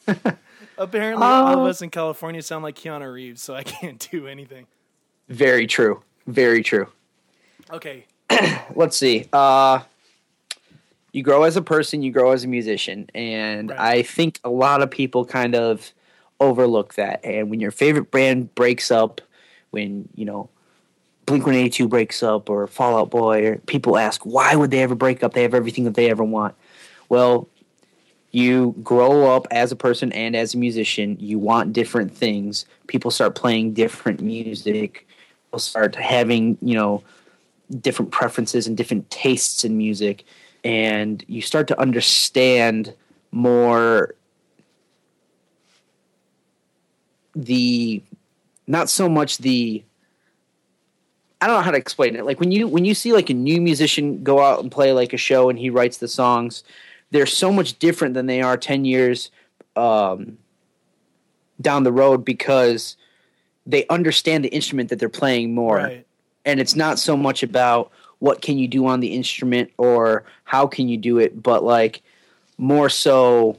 [0.78, 1.66] Apparently, all of Oh.
[1.68, 4.66] us in California sound like Keanu Reeves, so I can't do anything.
[5.28, 6.02] Very true.
[6.28, 6.88] Very true.
[7.72, 8.06] Okay,
[8.76, 9.28] Let's see.
[9.34, 9.82] Uh,
[11.12, 12.02] you grow as a person.
[12.02, 13.80] You grow as a musician, and Right.
[13.80, 15.92] I think a lot of people kind of
[16.40, 17.20] overlook that.
[17.26, 19.22] And when your favorite band breaks up,
[19.72, 20.50] when you know
[21.26, 24.72] Blink One Eighty Two breaks up, or Fall Out Boy, or people ask why would
[24.72, 25.34] they ever break up?
[25.34, 26.56] They have everything that they ever want.
[27.08, 27.48] Well,
[28.32, 31.18] you grow up as a person and as a musician.
[31.20, 32.66] You want different things.
[32.88, 35.08] People start playing different music.
[35.48, 37.04] People start having you know
[37.82, 40.26] different preferences and different tastes in music
[40.64, 42.94] and you start to understand
[43.32, 44.16] more
[47.36, 48.02] the
[48.70, 49.84] not so much the
[51.42, 52.26] I don't know how to explain it.
[52.26, 55.12] Like when you when you see like a new musician go out and play like
[55.12, 56.64] a show and he writes the songs,
[57.12, 59.32] they're so much different than they are 10 years
[59.76, 60.38] um,
[61.60, 62.96] down the road because
[63.66, 66.06] they understand the instrument that they're playing more right.
[66.46, 70.66] and it's not so much about what can you do on the instrument or how
[70.66, 72.02] can you do it but like
[72.58, 73.58] more so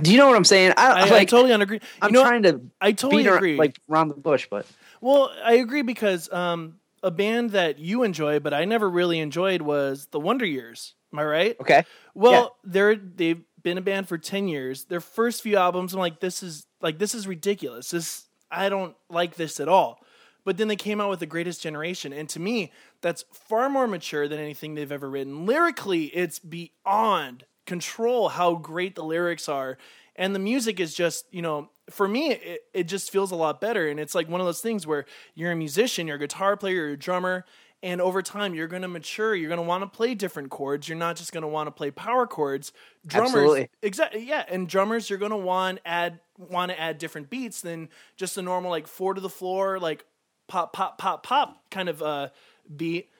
[0.00, 1.80] do you know what i'm saying i, I, I like totally agree.
[2.02, 3.56] i'm you know, trying to I totally beat around, agree.
[3.56, 4.66] like round the bush but
[5.00, 9.62] well, I agree because um, a band that you enjoy, but I never really enjoyed,
[9.62, 10.94] was the Wonder Years.
[11.12, 11.56] Am I right?
[11.60, 11.84] okay
[12.14, 14.84] Well, they're they've been a band for ten years.
[14.84, 17.90] Their first few albums, I'm like, this is like this is ridiculous.
[17.90, 20.00] This I don't like this at all.
[20.44, 23.88] But then they came out with the Greatest Generation, and to me, that's far more
[23.88, 25.44] mature than anything they've ever written.
[25.44, 29.78] Lyrically, it's beyond control how great the lyrics are,
[30.16, 31.70] and the music is just you know.
[31.88, 33.86] For me, it, it just feels a lot better.
[33.86, 35.06] And it's like one of those things where
[35.36, 37.44] you're a musician, you're a guitar player, you're a drummer,
[37.82, 39.34] and over time you're going to mature.
[39.34, 40.88] You're going to want to play different chords.
[40.88, 42.72] You're not just going to want to play power chords.
[43.06, 47.60] Drummers exactly yeah and drummers you're going to want add want to add different beats
[47.60, 50.04] than just a normal like four to the floor like
[50.48, 52.28] pop pop pop pop kind of uh
[52.74, 53.10] beat.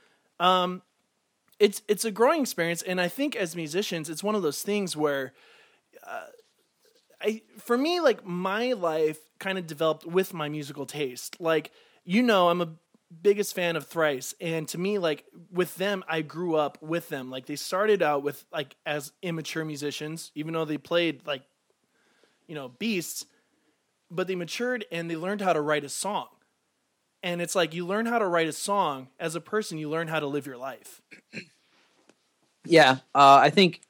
[0.41, 0.83] Um
[1.59, 4.97] it's it's a growing experience, and I think as musicians, it's one of those things
[4.97, 5.33] where,
[6.07, 6.27] uh,
[7.21, 11.37] I for me, like my life kind of developed with my musical taste.
[11.41, 11.71] Like
[12.05, 12.69] you know, I'm a
[13.23, 17.31] biggest fan of Thrice, and to me, like with them, I grew up with them.
[17.31, 21.43] Like they started out with like as immature musicians, even though they played like,
[22.47, 23.25] you know, beasts,
[24.11, 26.29] but they matured and they learned how to write a song.
[27.27, 30.07] And it's like you learn how to write a song as a person, you learn
[30.07, 31.03] how to live your life.
[32.69, 33.81] Yeah, uh, I think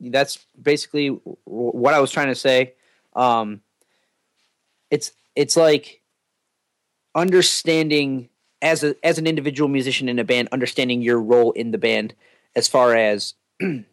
[0.00, 1.08] that's basically
[1.44, 2.72] what I was trying to say.
[3.14, 3.60] Um,
[4.90, 6.00] it's it's like
[7.14, 8.30] understanding
[8.62, 12.14] as a as an individual musician in a band, understanding your role in the band
[12.56, 13.84] as far as, and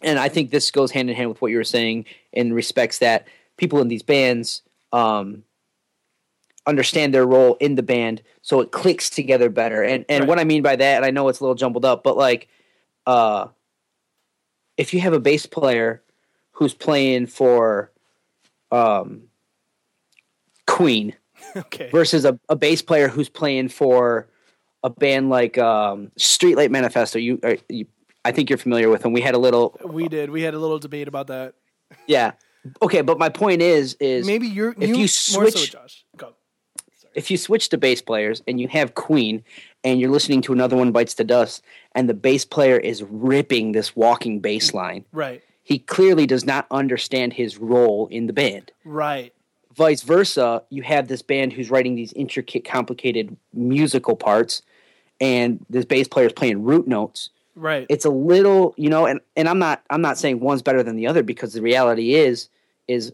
[0.00, 3.26] I think this goes hand in hand with what you were saying in respects that
[3.56, 5.42] people in these bands um,
[6.66, 9.82] understand their role in the band, so it clicks together better.
[9.82, 10.28] And and Right.
[10.28, 12.48] what I mean by that, and I know it's a little jumbled up, but like
[13.06, 13.48] uh,
[14.76, 16.02] if you have a bass player
[16.52, 17.90] who's playing for
[18.70, 19.22] um,
[20.66, 21.14] Queen
[21.56, 21.88] okay.
[21.90, 24.28] versus a, a bass player who's playing for
[24.82, 27.86] a band like um, Streetlight Manifesto, you, uh, you,
[28.24, 29.12] I think you're familiar with them.
[29.12, 30.30] We had a little, We did.
[30.30, 31.54] We had a little debate about that.
[32.06, 32.32] yeah.
[32.82, 36.04] Okay, but my point is, is Maybe you're if you, you more so, switch- Josh.
[36.16, 36.34] Go.
[37.14, 39.42] If you switch to bass players and you have Queen
[39.84, 41.62] and you're listening to another one bites the dust
[41.94, 45.42] and the bass player is ripping this walking bass line, Right.
[45.62, 48.72] he clearly does not understand his role in the band.
[48.84, 49.32] Right.
[49.74, 54.62] Vice versa, you have this band who's writing these intricate, complicated musical parts,
[55.20, 57.30] and this bass player is playing root notes.
[57.54, 57.86] Right.
[57.88, 60.96] It's a little, you know, and, and I'm not I'm not saying one's better than
[60.96, 62.48] the other because the reality is
[62.88, 63.12] is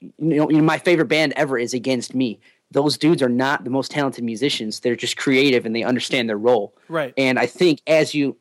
[0.00, 2.38] you know, you know my favorite band ever is Against Me.
[2.70, 4.80] Those dudes are not the most talented musicians.
[4.80, 6.74] They're just creative and they understand their role.
[6.88, 7.14] right.
[7.16, 8.36] And I think as you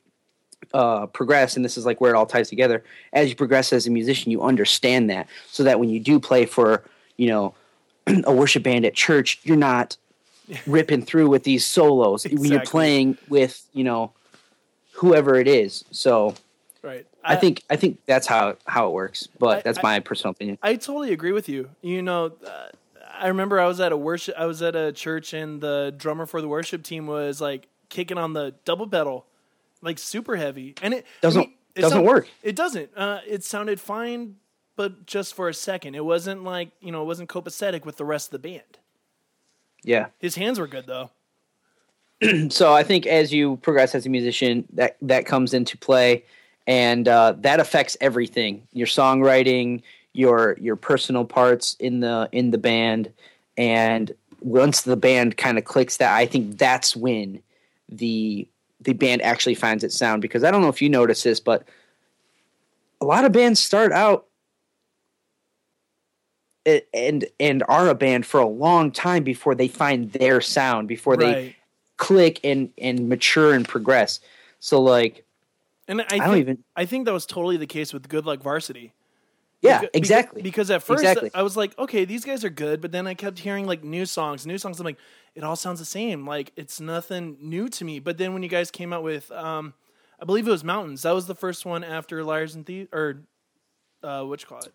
[0.73, 3.88] uh, progress, and this is like where it all ties together, as you progress as
[3.88, 6.84] a musician, you understand that, so that when you do play for,
[7.15, 7.53] you know,
[8.25, 9.97] a worship band at church, you're not
[10.67, 14.11] ripping through with these solos when you're playing with, you know,
[14.93, 15.86] whoever it is.
[15.91, 16.36] So
[16.82, 17.05] right.
[17.23, 19.28] I, think I think that's how how it works.
[19.39, 20.57] But I- that's I- my personal opinion.
[20.61, 21.69] I totally agree with you.
[21.82, 22.69] You know, uh,
[23.20, 24.36] I remember I was at a worship.
[24.38, 28.18] I was at a church, and the drummer for the worship team was like kicking
[28.18, 29.26] on the double pedal,
[29.82, 32.28] like super heavy, and it Doesn't- it doesn't work.
[32.41, 32.89] It doesn't.
[32.97, 34.38] Uh, it sounded fine,
[34.76, 35.93] but just for a second.
[35.95, 38.80] It wasn't like you know, it wasn't copacetic with the rest of the band.
[39.84, 40.07] Yeah.
[40.18, 41.11] His hands were good though.
[42.49, 46.24] so I think as you progress as a musician, that that comes into play,
[46.65, 49.84] and uh, that affects everything: your songwriting,
[50.14, 53.12] your your personal parts in the in the band,
[53.58, 57.41] and once the band kind of clicks, that I think that's when
[57.89, 58.47] the
[58.82, 60.22] the band actually finds its sound.
[60.22, 61.64] Because I don't know if you notice this, but
[63.01, 64.28] a lot of bands start out
[66.93, 71.16] and and are a band for a long time before they find their sound before
[71.16, 71.55] they right.
[71.97, 74.20] click and and mature and progress.
[74.60, 75.26] So like,
[75.88, 76.64] And I, I, don't think, even.
[76.76, 78.91] I think that was totally the case with Good Luck Varsity.
[79.62, 80.41] Yeah, Beca- beca- exactly.
[80.41, 81.32] Because at first Exactly.
[81.34, 84.05] I was like, okay, these guys are good, but then I kept hearing like new
[84.05, 84.80] songs, new songs.
[84.80, 84.99] I'm like,
[85.36, 86.28] it all sounds the same.
[86.28, 87.99] Like it's nothing new to me.
[87.99, 89.74] But then when you guys came out with, um,
[90.22, 91.01] I believe it was Mountains.
[91.03, 93.24] That was the first one after Liars and Thieves, or
[94.03, 94.74] uh, what you call it?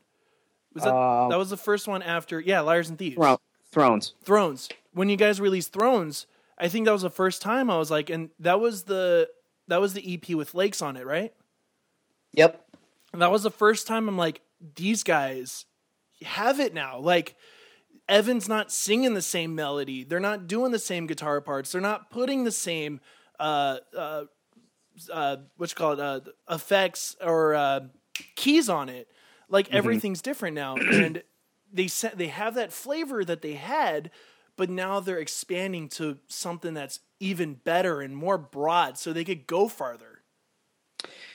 [0.74, 2.40] Was that Um, that was the first one after?
[2.40, 3.16] Yeah, Liars and Thieves.
[3.16, 4.14] Thro- Thrones.
[4.24, 4.68] Thrones.
[4.92, 6.26] When you guys released Thrones,
[6.58, 9.28] I think that was the first time I was like, and that was the
[9.68, 11.32] that was the EP with Lakes on it, right?
[12.32, 12.64] Yep.
[13.12, 14.40] And that was the first time I'm like,
[14.76, 15.66] these guys
[16.24, 16.98] have it now.
[16.98, 17.36] Like,
[18.08, 20.04] Evan's not singing the same melody.
[20.04, 21.72] They're not doing the same guitar parts.
[21.72, 23.00] They're not putting the same,
[23.38, 24.24] uh, uh,
[25.10, 27.80] uh, what you call it, uh, effects or uh,
[28.34, 29.08] keys on it.
[29.48, 31.22] Like everything's different now, and
[31.72, 34.10] they sa- they have that flavor that they had,
[34.56, 39.46] but now they're expanding to something that's even better and more broad, so they could
[39.46, 40.11] go farther.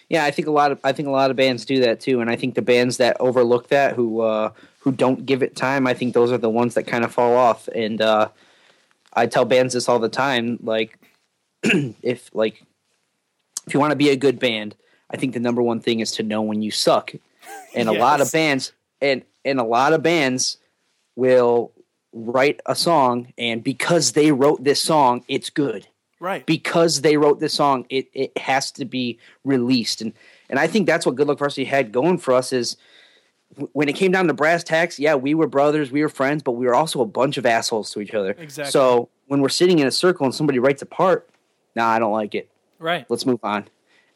[0.09, 2.21] Yeah, I think a lot of I think a lot of bands do that too,
[2.21, 5.85] and I think the bands that overlook that, who uh, who don't give it time,
[5.85, 7.67] I think those are the ones that kind of fall off.
[7.69, 8.29] And uh,
[9.13, 10.97] I tell bands this all the time, like
[11.63, 12.63] if like
[13.65, 14.75] if you want to be a good band,
[15.11, 17.13] I think the number one thing is to know when you suck.
[17.75, 20.57] And a lot of bands and and a lot of bands
[21.17, 21.73] will
[22.13, 25.85] write a song, and because they wrote this song, it's good
[26.19, 26.45] Right.
[26.45, 30.01] because they wrote this song, it, it has to be released.
[30.01, 30.13] And
[30.49, 32.77] and I think that's what Good Luck Varsity had going for us is
[33.71, 36.51] when it came down to brass tacks, yeah, we were brothers, we were friends, but
[36.53, 38.35] we were also a bunch of assholes to each other.
[38.37, 38.71] Exactly.
[38.71, 41.29] So when we're sitting in a circle and somebody writes a part,
[41.75, 42.49] nah, I don't like it.
[42.79, 43.05] right.
[43.09, 43.67] Let's move on.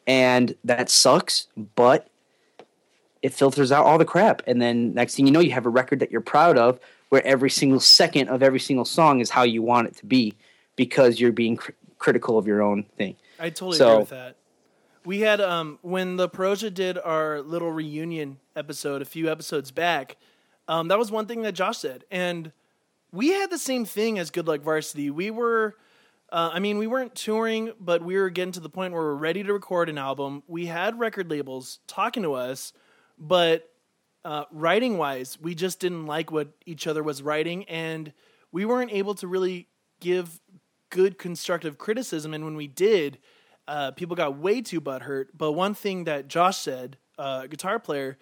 [0.08, 1.48] and that sucks.
[1.76, 2.08] But
[3.22, 5.70] it filters out all the crap, and then next thing you know, you have a
[5.70, 6.80] record that you're proud of,
[7.10, 10.34] where every single second of every single song is how you want it to be,
[10.76, 11.60] because you're being
[12.02, 13.16] critical of your own thing.
[13.40, 14.36] I totally So- agree with that.
[15.06, 20.18] We had um when the Perosia did our little reunion episode a few episodes back.
[20.68, 22.52] Um, that was one thing that Josh said, and
[23.12, 25.10] we had the same thing as Good Luck Varsity.
[25.10, 25.76] We were,
[26.32, 29.16] uh, I mean, we weren't touring, but we were getting to the point where we're
[29.16, 30.44] ready to record an album.
[30.48, 32.72] We had record labels talking to us,
[33.18, 33.70] but
[34.24, 38.14] uh, writing wise, we just didn't like what each other was writing, and
[38.52, 39.68] we weren't able to really
[40.00, 40.40] give
[40.92, 42.36] good constructive criticism.
[42.36, 43.18] And when we did,
[43.68, 45.30] uh, people got way too butthurt.
[45.36, 48.20] But one thing that Josh said, uh, guitar player,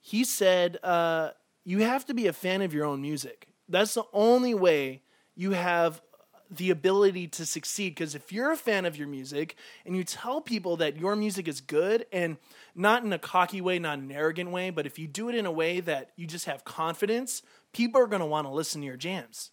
[0.00, 1.30] he said, uh,
[1.64, 3.48] you have to be a fan of your own music.
[3.68, 5.02] That's the only way
[5.34, 6.02] you have
[6.50, 7.90] the ability to succeed.
[7.90, 9.56] Because if you're a fan of your music
[9.86, 12.36] and you tell people that your music is good and
[12.74, 15.46] not in a cocky way, not an arrogant way, but if you do it in
[15.46, 17.42] a way that you just have confidence,
[17.72, 19.50] people are going to want to listen to your jams.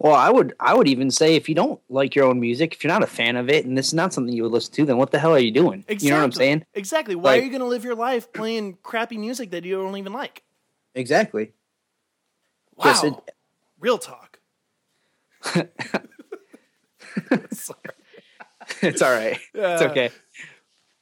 [0.00, 2.84] Well, I would I would even say if you don't like your own music, if
[2.84, 4.84] you're not a fan of it, and this is not something you would listen to,
[4.84, 5.84] then what the hell are you doing?
[5.88, 6.64] You know what I'm saying?
[6.74, 7.16] Exactly.
[7.16, 9.96] Why Like- are you going to live your life playing crappy music that you don't
[9.96, 10.44] even like?
[10.94, 11.52] Exactly.
[12.76, 13.00] Wow.
[13.02, 13.34] It-
[13.80, 14.38] Real talk.
[18.82, 19.38] it's all right.
[19.54, 20.10] It's okay.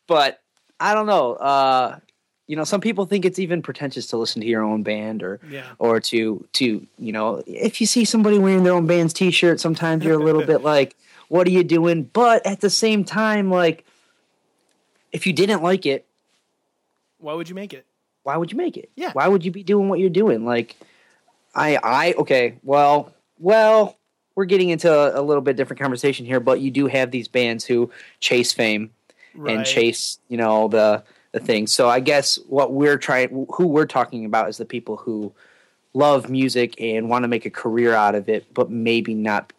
[0.06, 0.40] But
[0.78, 1.34] I don't know.
[1.34, 1.98] Uh,
[2.46, 5.40] you know, some people think it's even pretentious to listen to your own band or
[5.50, 5.64] Yeah.
[5.78, 10.04] or to to you know, if you see somebody wearing their own band's t-shirt, sometimes
[10.04, 10.94] you're a little bit like,
[11.28, 13.84] "What are you doing?" But at the same time, like,
[15.12, 16.06] if you didn't like it,
[17.18, 17.84] Why would you make it?
[18.22, 18.90] why would you make it?
[18.96, 19.12] Yeah.
[19.12, 20.44] Why would you be doing what you're doing?
[20.44, 20.74] Like,
[21.54, 23.96] I, I, okay, well, well,
[24.34, 27.28] we're getting into a, a little bit different conversation here, but you do have these
[27.28, 27.88] bands who
[28.20, 28.90] chase fame
[29.32, 29.56] Right.
[29.56, 31.66] and chase, you know, the the thing.
[31.66, 35.32] So I guess what we're trying, who we're talking about, is the people who
[35.94, 39.52] love music and want to make a career out of it, but maybe not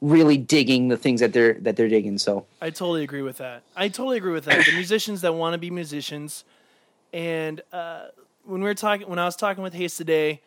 [0.00, 2.18] really digging the things that they're that they're digging.
[2.18, 3.62] So I totally agree with that.
[3.76, 4.64] I totally agree with that.
[4.64, 6.44] The musicians that want to be musicians,
[7.12, 8.08] and uh,
[8.44, 10.40] when we were talking, when I was talking with Hayes today,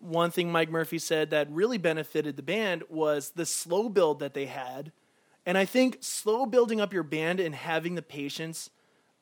[0.00, 4.34] one thing Mike Murphy said that really benefited the band was the slow build that
[4.34, 4.92] they had,
[5.46, 8.70] and I think slow building up your band and having the patience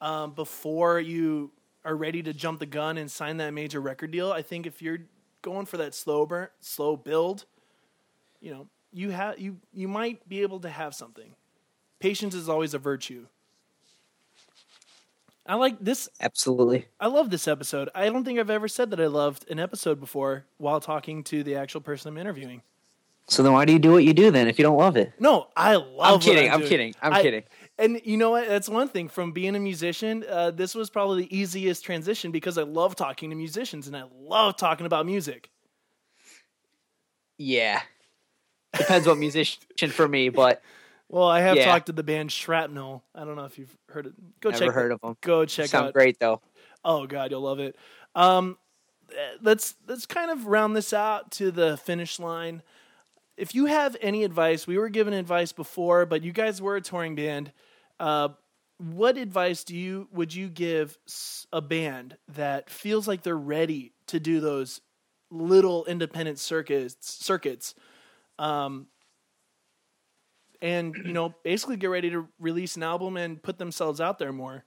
[0.03, 1.51] um, before you
[1.85, 4.31] are ready to jump the gun and sign that major record deal.
[4.31, 4.99] I think if you're
[5.41, 7.47] going for that slow burn, slow build,
[8.41, 11.35] you know, you have you you might be able to have something.
[12.01, 13.27] Patience is always a virtue.
[15.45, 16.09] I like this.
[16.21, 17.89] absolutely, I love this episode.
[17.95, 21.43] I don't think I've ever said that I loved an episode before while talking to
[21.43, 22.63] the actual person I'm interviewing.
[23.27, 25.13] so then why do you do what you do then if you don't love it?
[25.19, 26.15] No, I love.
[26.15, 26.69] I'm kidding, I'm doing.
[26.69, 27.43] kidding, I'm I- kidding.
[27.83, 28.47] And you know what?
[28.49, 29.09] That's one thing.
[29.09, 33.31] From being a musician, uh, this was probably the easiest transition because I love talking
[33.31, 35.51] to musicians and I love talking about music.
[37.39, 37.81] Yeah.
[38.77, 40.63] Depends what musician for me, but
[41.09, 41.67] Well, I have Yeah.
[41.67, 43.03] talked to the band Shrapnel.
[43.15, 44.15] I don't know if you've heard it.
[44.41, 44.75] Go never check.
[44.75, 45.17] heard of them.
[45.21, 45.93] Go check Sound out.
[45.93, 46.41] great though.
[46.85, 47.77] Oh God, you'll love it.
[48.15, 48.57] Um,
[49.43, 52.63] let's let's kind of round this out to the finish line.
[53.37, 56.81] If you have any advice, we were given advice before, but you guys were a
[56.81, 57.53] touring band.
[58.03, 58.31] Uh,
[58.79, 60.99] what advice do you would you give
[61.53, 64.81] a band that feels like they're ready to do those
[65.31, 67.77] little independent circuits circuits,
[68.41, 68.89] um,
[70.61, 74.33] and you know basically get ready to release an album and put themselves out there
[74.33, 74.65] more?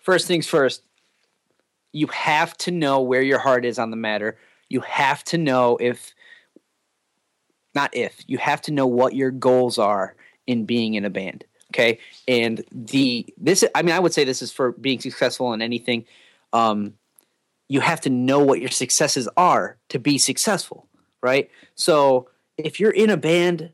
[0.00, 0.82] First things first,
[1.92, 4.38] you have to know where your heart is on the matter.
[4.68, 6.12] You have to know if
[7.76, 10.16] not if, you have to know what your goals are
[10.48, 11.44] in being in a band.
[11.72, 11.98] Okay?
[12.28, 16.04] And the this I mean I would say this is for being successful in anything.
[16.52, 16.94] Um
[17.68, 20.86] you have to know what your successes are to be successful,
[21.22, 21.50] right?
[21.74, 23.72] So if you're in a band,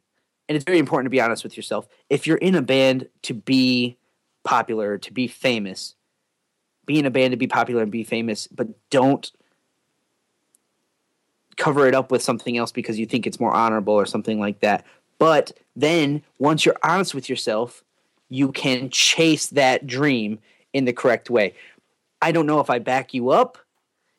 [0.49, 3.35] and it's very important to be honest with yourself, if you're in a band to
[3.35, 3.97] be
[4.45, 5.97] popular, to be famous,
[6.87, 9.33] be in a band to be popular and be famous, but don't
[11.57, 14.61] cover it up with something else because you think it's more honorable or something like
[14.61, 14.87] that.
[15.19, 17.83] But then once you're honest with yourself,
[18.29, 20.39] you can chase that dream
[20.73, 21.55] in the correct way.
[22.21, 23.59] I don't know if I back you up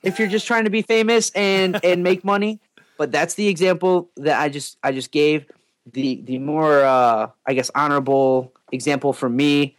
[0.03, 2.59] if you're just trying to be famous and and make money,
[2.97, 5.45] but that's the example that I just I just gave.
[5.91, 9.75] The the more uh, I guess honorable example for me,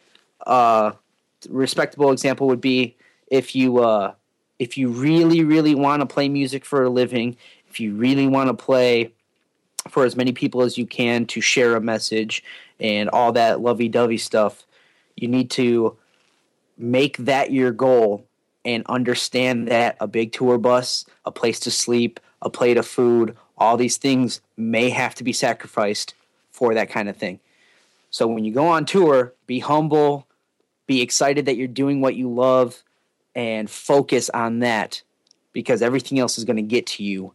[0.47, 0.93] uh,
[1.49, 2.97] respectable example would be
[3.29, 4.15] if you uh,
[4.59, 7.37] if you really really want to play music for a living,
[7.69, 9.13] if you really want to play
[9.89, 12.45] for as many people as you can to share a message
[12.81, 14.65] and all that lovey-dovey stuff,
[15.17, 15.97] You need to
[16.79, 18.27] make that your goal
[18.65, 23.37] and understand that a big tour bus, a place to sleep, a plate of food,
[23.57, 26.15] all these things may have to be sacrificed
[26.51, 27.41] for that kind of thing.
[28.11, 30.27] So when you go on tour, be humble,
[30.87, 32.83] be excited that you're doing what you love,
[33.35, 35.03] and focus on that
[35.53, 37.33] because everything else is going to get to you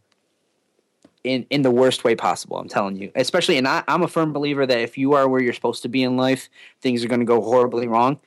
[1.26, 2.58] in in the worst way possible.
[2.58, 5.42] I'm telling you, especially, and I, I'm a firm believer that if you are where
[5.42, 6.50] you're supposed to be in life,
[6.82, 8.20] things are going to go horribly wrong.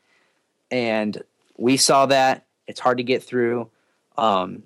[0.70, 1.22] And
[1.56, 2.44] we saw that.
[2.66, 3.70] It's hard to get through.
[4.18, 4.64] Um,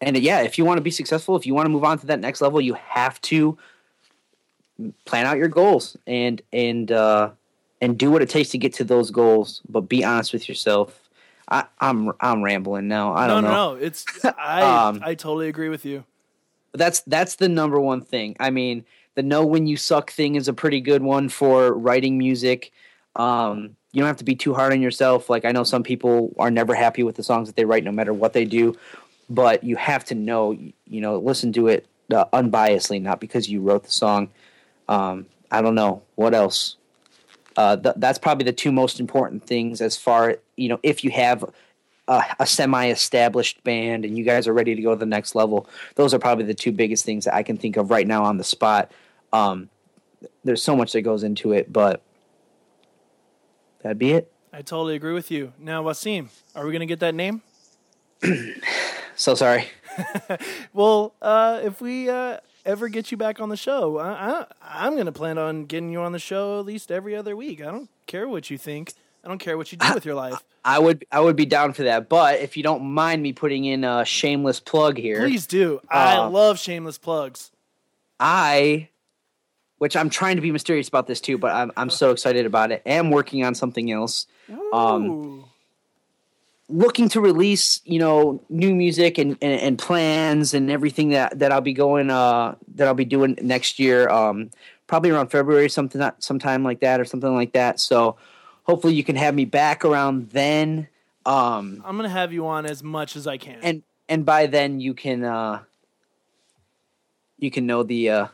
[0.00, 2.06] and yeah, if you want to be successful, if you want to move on to
[2.06, 3.58] that next level, you have to
[5.04, 7.30] plan out your goals and and uh,
[7.82, 9.60] and do what it takes to get to those goals.
[9.68, 11.07] But be honest with yourself.
[11.50, 13.14] I, I'm I'm rambling now.
[13.14, 13.74] I No, don't no, know.
[13.74, 13.80] no.
[13.80, 16.04] It's I Um, I totally agree with you.
[16.74, 18.36] that's that's the number one thing.
[18.38, 18.84] I mean,
[19.14, 22.70] the know when you suck thing is a pretty good one for writing music.
[23.16, 25.30] Um, you don't have to be too hard on yourself.
[25.30, 27.92] Like I know some people are never happy with the songs that they write, no
[27.92, 28.76] matter what they do.
[29.30, 33.60] But you have to know, you know, listen to it uh, unbiasedly, not because you
[33.62, 34.28] wrote the song.
[34.88, 36.76] Um, I don't know what else.
[37.58, 41.10] Uh, th- that's probably the two most important things as far you know if you
[41.10, 41.44] have
[42.06, 45.68] a, a semi-established band and you guys are ready to go to the next level
[45.96, 48.36] those are probably the two biggest things that i can think of right now on
[48.36, 48.92] the spot
[49.32, 49.68] um,
[50.44, 52.00] there's so much that goes into it but
[53.82, 55.52] that'd be it I totally agree with you.
[55.58, 57.42] Now, Wasim, are we gonna get that name?
[59.16, 59.66] so sorry
[60.72, 64.94] Well, uh, if we uh, ever get you back on the show, I, I, I'm
[64.94, 67.60] going to plan on getting you on the show at least every other week.
[67.60, 68.92] I don't care what you think.
[69.24, 70.42] I don't care what you do with your life.
[70.64, 73.64] i would i would be down for that but if you don't mind me putting
[73.64, 75.80] in a shameless plug here Please do.
[75.90, 77.50] I Uh, love shameless plugs.
[78.20, 78.88] I,
[79.78, 82.72] which I'm trying to be mysterious about this too, but I'm I'm so excited about
[82.72, 82.82] it.
[82.86, 84.26] Am working on something else.
[84.72, 85.44] Um, Ooh.
[86.68, 91.50] Looking to release, you know, new music and, and, and plans and everything that, that
[91.50, 94.08] I'll be going uh that I'll be doing next year.
[94.08, 94.50] Um,
[94.86, 97.78] probably around February, something that sometime like that or something like that.
[97.80, 98.16] So
[98.64, 100.88] hopefully you can have me back around then.
[101.26, 103.58] Um, I'm going to have you on as much as I can.
[103.62, 105.60] and and by then you can uh
[107.38, 108.26] you can know the uh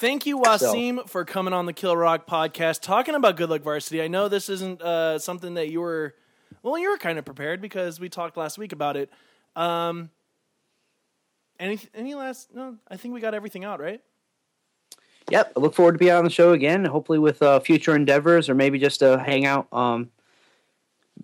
[0.00, 4.00] Thank you, Wasim, for coming on the Kill Rock podcast, talking about Good Luck Varsity.
[4.00, 6.14] I know this isn't uh, something that you were,
[6.62, 9.10] well, you were kind of prepared because we talked last week about it.
[9.54, 10.08] Um,
[11.58, 12.54] any any last?
[12.54, 14.00] No, I think we got everything out, right?
[15.28, 15.52] Yep.
[15.54, 18.54] I look forward to being on the show again, hopefully with uh, future endeavors or
[18.54, 19.70] maybe just a hangout.
[19.70, 20.08] Um,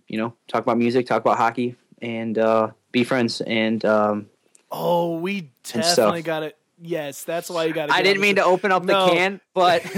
[0.06, 3.40] you know, talk about music, talk about hockey, and uh, be friends.
[3.40, 4.26] And um,
[4.70, 6.58] Oh, we definitely got it.
[6.80, 7.90] Yes, that's why you got.
[7.90, 9.08] I didn't mean to open up the No.
[9.12, 9.82] can, but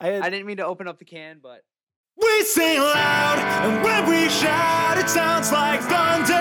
[0.00, 1.62] I had, I didn't mean to open up the can, but
[2.16, 6.34] We sing loud, and when we shout, it sounds like thunder.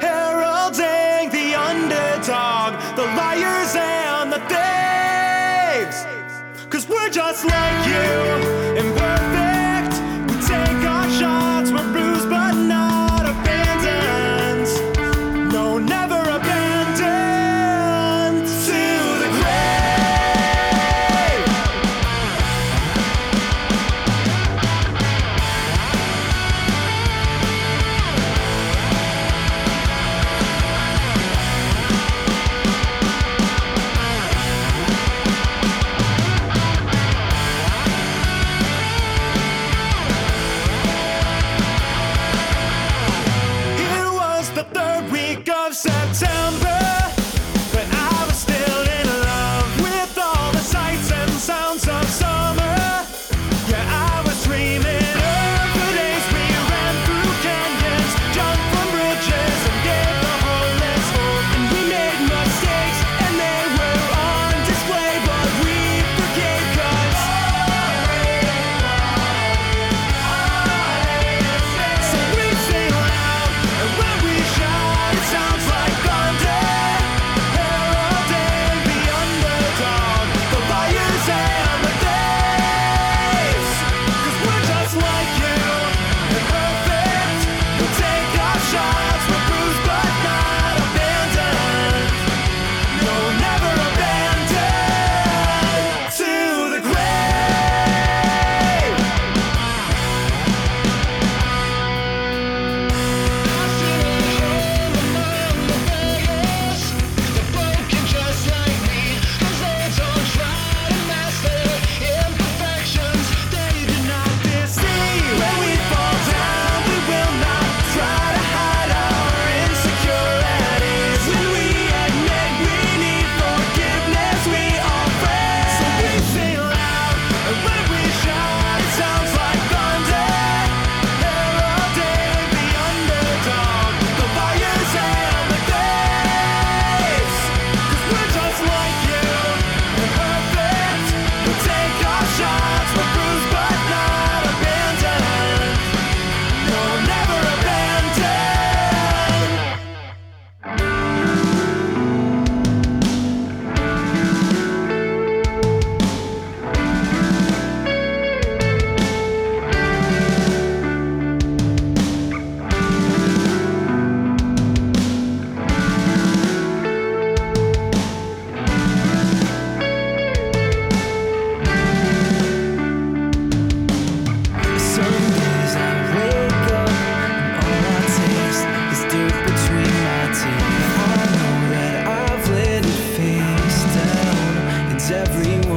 [0.00, 6.04] Heralding the underdog, the liars and the thieves.
[6.70, 8.97] Cause we're just like you,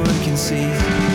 [0.02, 1.11] one can see.